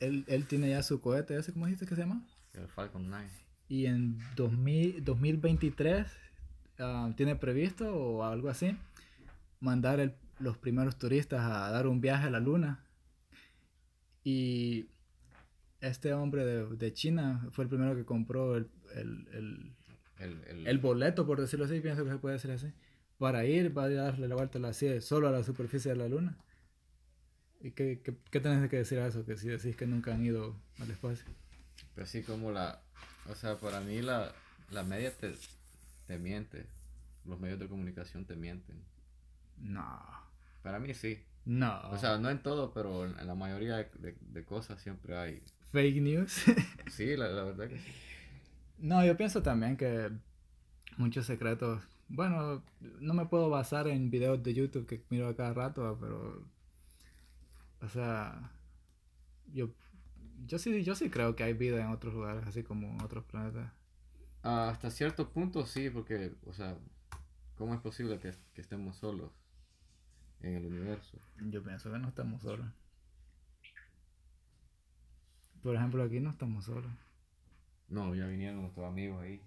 él, 0.00 0.24
él 0.28 0.46
tiene 0.46 0.70
ya 0.70 0.82
su 0.82 1.00
cohete 1.02 1.36
ese, 1.36 1.52
¿cómo 1.52 1.66
dijiste 1.66 1.86
que 1.86 1.94
se 1.96 2.00
llama? 2.02 2.24
El 2.54 2.68
Falcon 2.68 3.08
9. 3.08 3.28
Y 3.68 3.86
en 3.86 4.18
2000, 4.36 5.04
2023 5.04 6.06
ah, 6.78 7.12
tiene 7.16 7.36
previsto 7.36 7.94
o 7.94 8.24
algo 8.24 8.48
así 8.50 8.76
mandar 9.60 10.00
el- 10.00 10.14
los 10.38 10.56
primeros 10.58 10.98
turistas 10.98 11.40
a 11.42 11.70
dar 11.70 11.86
un 11.86 12.00
viaje 12.00 12.26
a 12.26 12.30
la 12.30 12.40
luna. 12.40 12.84
Y 14.24 14.88
este 15.80 16.12
hombre 16.12 16.44
de, 16.44 16.66
de 16.76 16.92
China 16.92 17.46
fue 17.52 17.64
el 17.64 17.68
primero 17.70 17.94
que 17.94 18.04
compró 18.04 18.56
el, 18.56 18.68
el- 18.94 19.28
el- 19.32 19.72
El, 20.18 20.44
el- 20.48 20.66
el 20.68 20.78
boleto, 20.78 21.26
por 21.26 21.40
decirlo 21.40 21.64
así, 21.64 21.80
pienso 21.80 22.04
que 22.04 22.10
se 22.10 22.18
puede 22.18 22.34
decir 22.34 22.50
así, 22.52 22.72
para 23.18 23.44
ir, 23.44 23.72
para 23.74 23.90
ir 23.92 23.98
a 23.98 24.02
darle 24.04 24.28
la 24.28 24.36
vuelta 24.36 24.58
a 24.58 24.60
la 24.60 24.68
así, 24.68 25.00
solo 25.00 25.26
a 25.28 25.32
la 25.32 25.42
superficie 25.42 25.90
de 25.90 25.96
la 25.96 26.08
luna. 26.08 26.36
¿Y 27.60 27.70
qué, 27.72 28.00
qué, 28.04 28.16
qué 28.30 28.40
tenés 28.40 28.68
que 28.70 28.76
decir 28.76 28.98
a 28.98 29.06
eso? 29.08 29.24
Que 29.24 29.36
si 29.36 29.48
decís 29.48 29.76
que 29.76 29.86
nunca 29.86 30.14
han 30.14 30.24
ido 30.24 30.56
al 30.78 30.90
espacio. 30.90 31.26
Pero 31.94 32.04
así 32.04 32.22
como 32.22 32.50
la, 32.52 32.80
o 33.28 33.34
sea, 33.34 33.58
para 33.58 33.80
mí 33.80 34.00
la, 34.02 34.32
la 34.70 34.82
media 34.84 35.16
te, 35.16 35.34
te 36.06 36.18
miente. 36.18 36.66
Los 37.24 37.38
medios 37.40 37.58
de 37.58 37.68
comunicación 37.68 38.24
te 38.24 38.36
mienten. 38.36 38.76
No, 39.58 40.00
Para 40.62 40.78
mí 40.80 40.92
sí. 40.94 41.18
no. 41.44 41.80
O 41.90 41.98
sea, 41.98 42.18
no 42.18 42.30
en 42.30 42.42
todo, 42.42 42.72
pero 42.72 43.04
en, 43.06 43.26
la 43.26 43.34
mayoría 43.34 43.76
de, 43.76 43.90
de- 43.98 44.16
de 44.20 44.44
cosas 44.44 44.80
siempre 44.80 45.16
hay. 45.16 45.42
fake 45.72 46.00
news. 46.02 46.42
Sí, 46.88 47.16
la, 47.16 47.28
la 47.28 47.44
verdad 47.44 47.68
que 47.68 47.78
sí. 47.78 47.92
No, 48.78 49.04
yo 49.04 49.16
pienso 49.16 49.42
también 49.42 49.76
que 49.76 50.10
muchos 50.98 51.26
secretos. 51.26 51.82
Bueno, 52.08 52.62
no 53.00 53.14
me 53.14 53.26
puedo 53.26 53.48
basar 53.50 53.88
en 53.88 54.10
videos 54.10 54.42
de 54.42 54.54
YouTube 54.54 54.86
que 54.86 55.02
miro 55.10 55.28
a 55.28 55.36
cada 55.36 55.54
rato, 55.54 55.96
pero. 56.00 56.44
O 57.80 57.88
sea. 57.88 58.50
Yo, 59.52 59.70
yo, 60.46 60.58
sí, 60.58 60.82
yo 60.82 60.94
sí 60.94 61.10
creo 61.10 61.34
que 61.36 61.44
hay 61.44 61.52
vida 61.52 61.80
en 61.80 61.88
otros 61.88 62.14
lugares, 62.14 62.46
así 62.46 62.62
como 62.62 62.88
en 62.88 63.02
otros 63.02 63.24
planetas. 63.24 63.72
Ah, 64.42 64.70
hasta 64.70 64.90
cierto 64.90 65.30
punto 65.30 65.66
sí, 65.66 65.90
porque, 65.90 66.32
o 66.46 66.52
sea, 66.52 66.76
¿cómo 67.56 67.74
es 67.74 67.80
posible 67.80 68.18
que, 68.18 68.32
que 68.54 68.60
estemos 68.60 68.96
solos 68.96 69.30
en 70.40 70.54
el 70.54 70.66
universo? 70.66 71.18
Yo 71.40 71.62
pienso 71.62 71.92
que 71.92 71.98
no 71.98 72.08
estamos 72.08 72.42
solos. 72.42 72.66
Por 75.62 75.76
ejemplo, 75.76 76.02
aquí 76.02 76.18
no 76.18 76.30
estamos 76.30 76.64
solos. 76.64 76.90
No, 77.88 78.14
ya 78.14 78.26
vinieron 78.26 78.62
nuestros 78.62 78.86
amigos 78.86 79.22
ahí. 79.22 79.40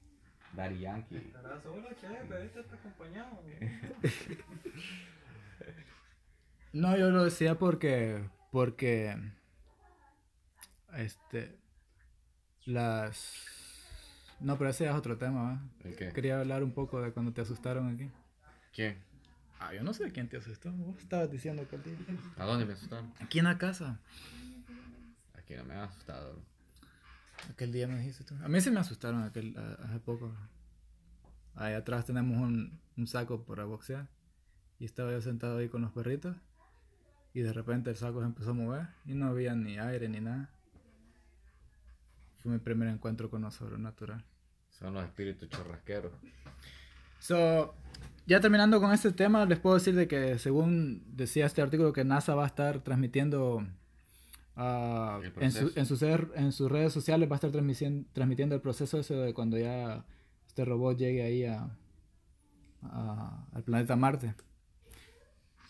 Daddy 0.53 0.79
Yankee. 0.79 1.15
Estará 1.36 1.60
solo, 1.62 1.88
pero 2.29 2.43
este 2.43 2.60
está 2.62 2.75
acompañado. 2.75 3.41
No, 6.73 6.97
yo 6.97 7.10
lo 7.10 7.23
decía 7.23 7.58
porque. 7.58 8.21
Porque. 8.51 9.15
Este. 10.95 11.58
Las. 12.65 13.34
No, 14.39 14.58
pero 14.58 14.69
ese 14.69 14.86
es 14.86 14.91
otro 14.93 15.17
tema, 15.17 15.43
¿va? 15.43 15.62
¿El 15.84 15.95
qué? 15.95 16.12
Quería 16.12 16.39
hablar 16.39 16.63
un 16.63 16.73
poco 16.73 17.01
de 17.01 17.12
cuando 17.12 17.31
te 17.34 17.41
asustaron 17.41 17.93
aquí. 17.93 18.12
¿Quién? 18.73 18.97
Ah, 19.60 19.73
yo 19.73 19.84
no 19.84 19.93
sé 19.93 20.12
quién 20.12 20.27
te 20.27 20.38
asustó. 20.38 20.71
Vos 20.71 20.97
estabas 20.99 21.31
diciendo 21.31 21.67
que 21.67 21.77
a 21.77 21.79
ti. 21.79 21.91
¿A 22.38 22.45
dónde 22.45 22.65
me 22.65 22.73
asustaron? 22.73 23.13
Aquí 23.19 23.39
en 23.39 23.45
la 23.45 23.58
casa. 23.58 23.99
Aquí 25.34 25.55
no 25.55 25.63
me 25.63 25.73
han 25.73 25.81
asustado. 25.81 26.41
Aquel 27.49 27.71
día 27.71 27.88
me 27.88 27.97
dijiste 27.97 28.23
tú. 28.23 28.36
A 28.43 28.47
mí 28.47 28.60
sí 28.60 28.71
me 28.71 28.79
asustaron 28.79 29.23
aquel, 29.23 29.55
hace 29.84 29.99
poco. 29.99 30.36
Ahí 31.55 31.73
atrás 31.73 32.05
tenemos 32.05 32.38
un, 32.38 32.79
un 32.97 33.08
saco 33.08 33.43
para 33.45 33.63
boxear. 33.65 34.08
Y 34.79 34.86
estaba 34.86 35.12
yo 35.12 35.21
sentado 35.21 35.60
ahí 35.60 35.69
con 35.69 35.81
los 35.81 35.91
perritos. 35.91 36.36
Y 37.34 37.41
de 37.41 37.53
repente 37.53 37.89
el 37.89 37.95
saco 37.95 38.19
se 38.19 38.25
empezó 38.25 38.51
a 38.51 38.53
mover. 38.53 38.88
Y 39.05 39.13
no 39.13 39.27
había 39.27 39.55
ni 39.55 39.77
aire 39.77 40.10
ni 40.10 40.19
nada. 40.19 40.49
Fue 42.45 42.53
mi 42.53 42.60
primer 42.60 42.88
encuentro 42.89 43.27
con 43.31 43.41
lo 43.41 43.49
sobrenatural. 43.49 44.23
Son 44.69 44.93
los 44.93 45.03
espíritus 45.03 45.49
chorrasqueros. 45.49 46.12
So, 47.17 47.73
ya 48.27 48.39
terminando 48.39 48.79
con 48.79 48.91
este 48.93 49.12
tema, 49.12 49.45
les 49.45 49.58
puedo 49.58 49.73
decir 49.77 49.95
de 49.95 50.08
que 50.08 50.38
según 50.38 51.01
decía 51.08 51.47
este 51.47 51.63
artículo 51.63 51.91
que 51.91 52.03
NASA 52.05 52.36
va 52.36 52.43
a 52.43 52.47
estar 52.47 52.81
transmitiendo 52.84 53.65
El 54.55 55.34
en, 55.39 55.51
su- 55.51 55.71
en, 55.75 55.86
sus, 55.88 56.03
en 56.03 56.51
sus 56.51 56.71
redes 56.71 56.93
sociales, 56.93 57.27
va 57.27 57.34
a 57.34 57.38
estar 57.38 57.49
transmisión- 57.51 58.05
transmitiendo 58.13 58.53
el 58.53 58.62
proceso 58.62 58.99
ese 58.99 59.15
de 59.15 59.34
cuando 59.34 59.58
ya 59.58 60.05
este 60.45 60.65
robot 60.65 60.95
llegue 60.99 61.23
ahí 61.23 61.45
a, 61.45 61.67
a- 62.84 63.47
al 63.53 63.63
planeta 63.63 63.95
Marte. 63.95 64.36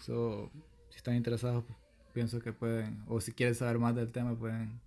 So, 0.01 0.51
si 0.89 0.97
están 0.97 1.15
interesados, 1.15 1.63
pienso 2.13 2.41
que 2.41 2.51
pueden, 2.51 3.01
o 3.07 3.21
si 3.21 3.31
quieren 3.31 3.55
saber 3.55 3.79
más 3.79 3.95
del 3.95 4.11
tema, 4.11 4.35
pueden 4.37 4.81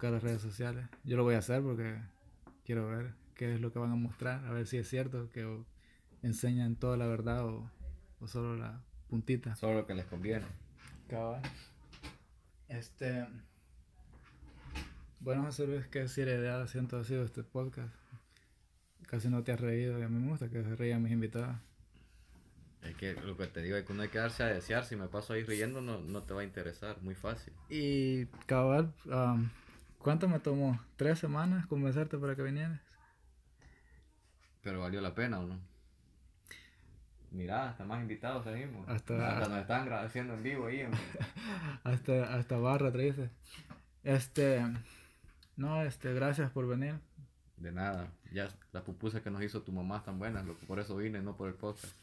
buscar 0.00 0.12
las 0.12 0.22
redes 0.22 0.40
sociales. 0.40 0.86
Yo 1.04 1.18
lo 1.18 1.24
voy 1.24 1.34
a 1.34 1.38
hacer 1.38 1.60
porque 1.60 1.94
quiero 2.64 2.88
ver 2.88 3.12
qué 3.34 3.52
es 3.54 3.60
lo 3.60 3.70
que 3.70 3.78
van 3.78 3.92
a 3.92 3.96
mostrar, 3.96 4.42
a 4.46 4.50
ver 4.50 4.66
si 4.66 4.78
es 4.78 4.88
cierto 4.88 5.28
que 5.28 5.62
enseñan 6.22 6.76
toda 6.76 6.96
la 6.96 7.06
verdad 7.06 7.44
o, 7.44 7.70
o 8.18 8.26
solo 8.26 8.56
la 8.56 8.80
puntita. 9.10 9.54
Solo 9.56 9.80
lo 9.80 9.86
que 9.86 9.94
les 9.94 10.06
conviene. 10.06 10.46
Cabal. 11.06 11.42
Este. 12.68 13.26
Bueno, 15.18 15.42
José 15.42 15.66
Luis, 15.66 15.86
qué 15.88 16.08
seriedad 16.08 16.66
siento 16.66 16.96
ha 16.96 17.04
sido 17.04 17.22
este 17.22 17.42
podcast. 17.42 17.94
Casi 19.06 19.28
no 19.28 19.42
te 19.42 19.52
has 19.52 19.60
reído 19.60 19.98
y 19.98 20.02
a 20.02 20.08
mí 20.08 20.18
me 20.18 20.30
gusta 20.30 20.48
que 20.48 20.62
se 20.62 20.76
rían 20.76 21.02
mis 21.02 21.12
invitados. 21.12 21.56
Es 22.82 22.96
que 22.96 23.12
lo 23.12 23.36
que 23.36 23.48
te 23.48 23.60
digo 23.60 23.76
es 23.76 23.84
que 23.84 23.92
uno 23.92 24.00
hay 24.00 24.08
que 24.08 24.16
darse 24.16 24.44
a 24.44 24.46
desear. 24.46 24.86
Si 24.86 24.96
me 24.96 25.08
paso 25.08 25.34
ahí 25.34 25.42
riendo, 25.42 25.82
no, 25.82 26.00
no 26.00 26.22
te 26.22 26.32
va 26.32 26.40
a 26.40 26.44
interesar. 26.44 27.02
Muy 27.02 27.14
fácil. 27.14 27.52
Y 27.68 28.24
cabal, 28.46 28.94
am, 29.12 29.50
¿cuánto 30.00 30.28
me 30.28 30.40
tomó? 30.40 30.80
¿Tres 30.96 31.18
semanas 31.20 31.66
convencerte 31.66 32.18
para 32.18 32.34
que 32.34 32.42
vinieras? 32.42 32.80
Pero 34.62 34.80
valió 34.80 35.00
la 35.00 35.14
pena 35.14 35.38
o 35.40 35.46
no. 35.46 35.58
Mira, 37.30 37.70
hasta 37.70 37.84
más 37.84 38.00
invitados 38.02 38.44
seguimos. 38.44 38.88
Hasta- 38.88 39.36
Hasta 39.38 39.48
nos 39.48 39.58
están 39.60 39.86
gra- 39.88 40.04
haciendo 40.04 40.34
en 40.34 40.42
vivo 40.42 40.66
ahí. 40.66 40.82
Hasta, 41.84 42.34
hasta 42.34 42.56
barra 42.58 42.90
te 42.90 42.98
dice. 42.98 43.30
Este. 44.02 44.60
No, 45.56 45.80
este, 45.82 46.12
gracias 46.12 46.50
por 46.50 46.66
venir. 46.66 46.96
De 47.56 47.70
nada. 47.70 48.08
Ya 48.32 48.48
las 48.72 48.82
pupusas 48.82 49.22
que 49.22 49.30
nos 49.30 49.42
hizo 49.42 49.62
tu 49.62 49.70
mamá 49.72 49.98
están 49.98 50.18
buenas, 50.18 50.44
loco. 50.44 50.60
Por 50.66 50.80
eso 50.80 50.96
vine, 50.96 51.20
no 51.22 51.36
por 51.36 51.48
el 51.48 51.54
podcast. 51.54 51.94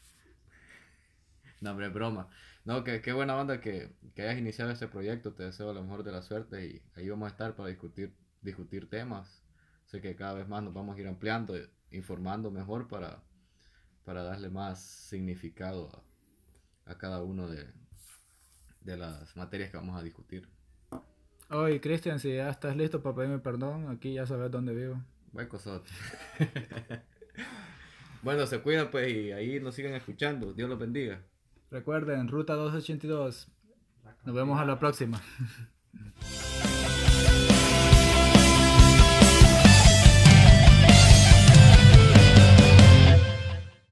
No, 1.62 1.72
hombre, 1.72 1.89
broma. 1.89 2.30
No, 2.65 2.84
que 2.84 3.02
qué 3.02 3.13
buena 3.13 3.36
onda 3.36 3.62
que, 3.62 3.96
que 4.13 4.24
hayas 4.24 4.38
iniciado 4.38 4.72
este 4.72 4.88
proyecto. 4.88 5.34
Te 5.34 5.43
deseo 5.43 5.74
la 5.74 5.82
mejor 5.82 6.04
de 6.04 6.12
la 6.12 6.22
suerte 6.22 6.65
y 6.67 6.82
ahí 6.96 7.10
vamos 7.10 7.28
a 7.28 7.32
estar 7.32 7.56
para 7.56 7.70
discutir, 7.70 8.13
discutir 8.41 8.89
temas. 8.89 9.43
Sé 9.86 10.02
que 10.02 10.15
cada 10.15 10.34
vez 10.34 10.48
más 10.48 10.63
nos 10.63 10.74
vamos 10.74 10.98
a 10.98 11.00
ir 11.00 11.08
ampliando, 11.08 11.56
informando 11.91 12.52
mejor 12.52 12.88
para, 12.88 13.24
para 14.04 14.24
darle 14.24 14.50
más 14.50 14.84
significado 14.84 15.89
a, 16.86 16.91
a 16.91 16.98
cada 16.98 17.24
uno 17.24 17.48
de, 17.48 17.67
de 18.82 18.98
las 18.98 19.36
materias 19.36 19.72
que 19.72 19.78
vamos 19.78 20.00
a 20.00 20.04
discutir. 20.04 20.50
Oye, 21.50 21.80
Cristian, 21.80 22.20
si 22.20 22.36
ya 22.36 22.50
estás 22.50 22.76
listo 22.76 23.02
para 23.02 23.15
pedirme 23.15 23.39
perdón, 23.39 23.89
aquí 23.89 24.13
ya 24.13 24.26
sabes 24.26 24.52
dónde 24.52 24.74
vivo. 24.74 25.02
Buen 25.32 25.48
cosote. 25.48 25.89
bueno, 28.24 28.46
se 28.46 28.60
cuidan 28.62 28.91
pues 28.91 29.10
y 29.13 29.32
ahí 29.32 29.60
nos 29.60 29.76
siguen 29.76 29.93
escuchando. 29.93 30.54
Dios 30.54 30.70
los 30.70 30.80
bendiga. 30.80 31.22
Recuerden, 31.69 32.27
Ruta 32.27 32.53
282. 32.53 33.49
Nos 34.25 34.36
vemos 34.36 34.60
a 34.60 34.65
la 34.65 34.80
próxima. 34.80 35.21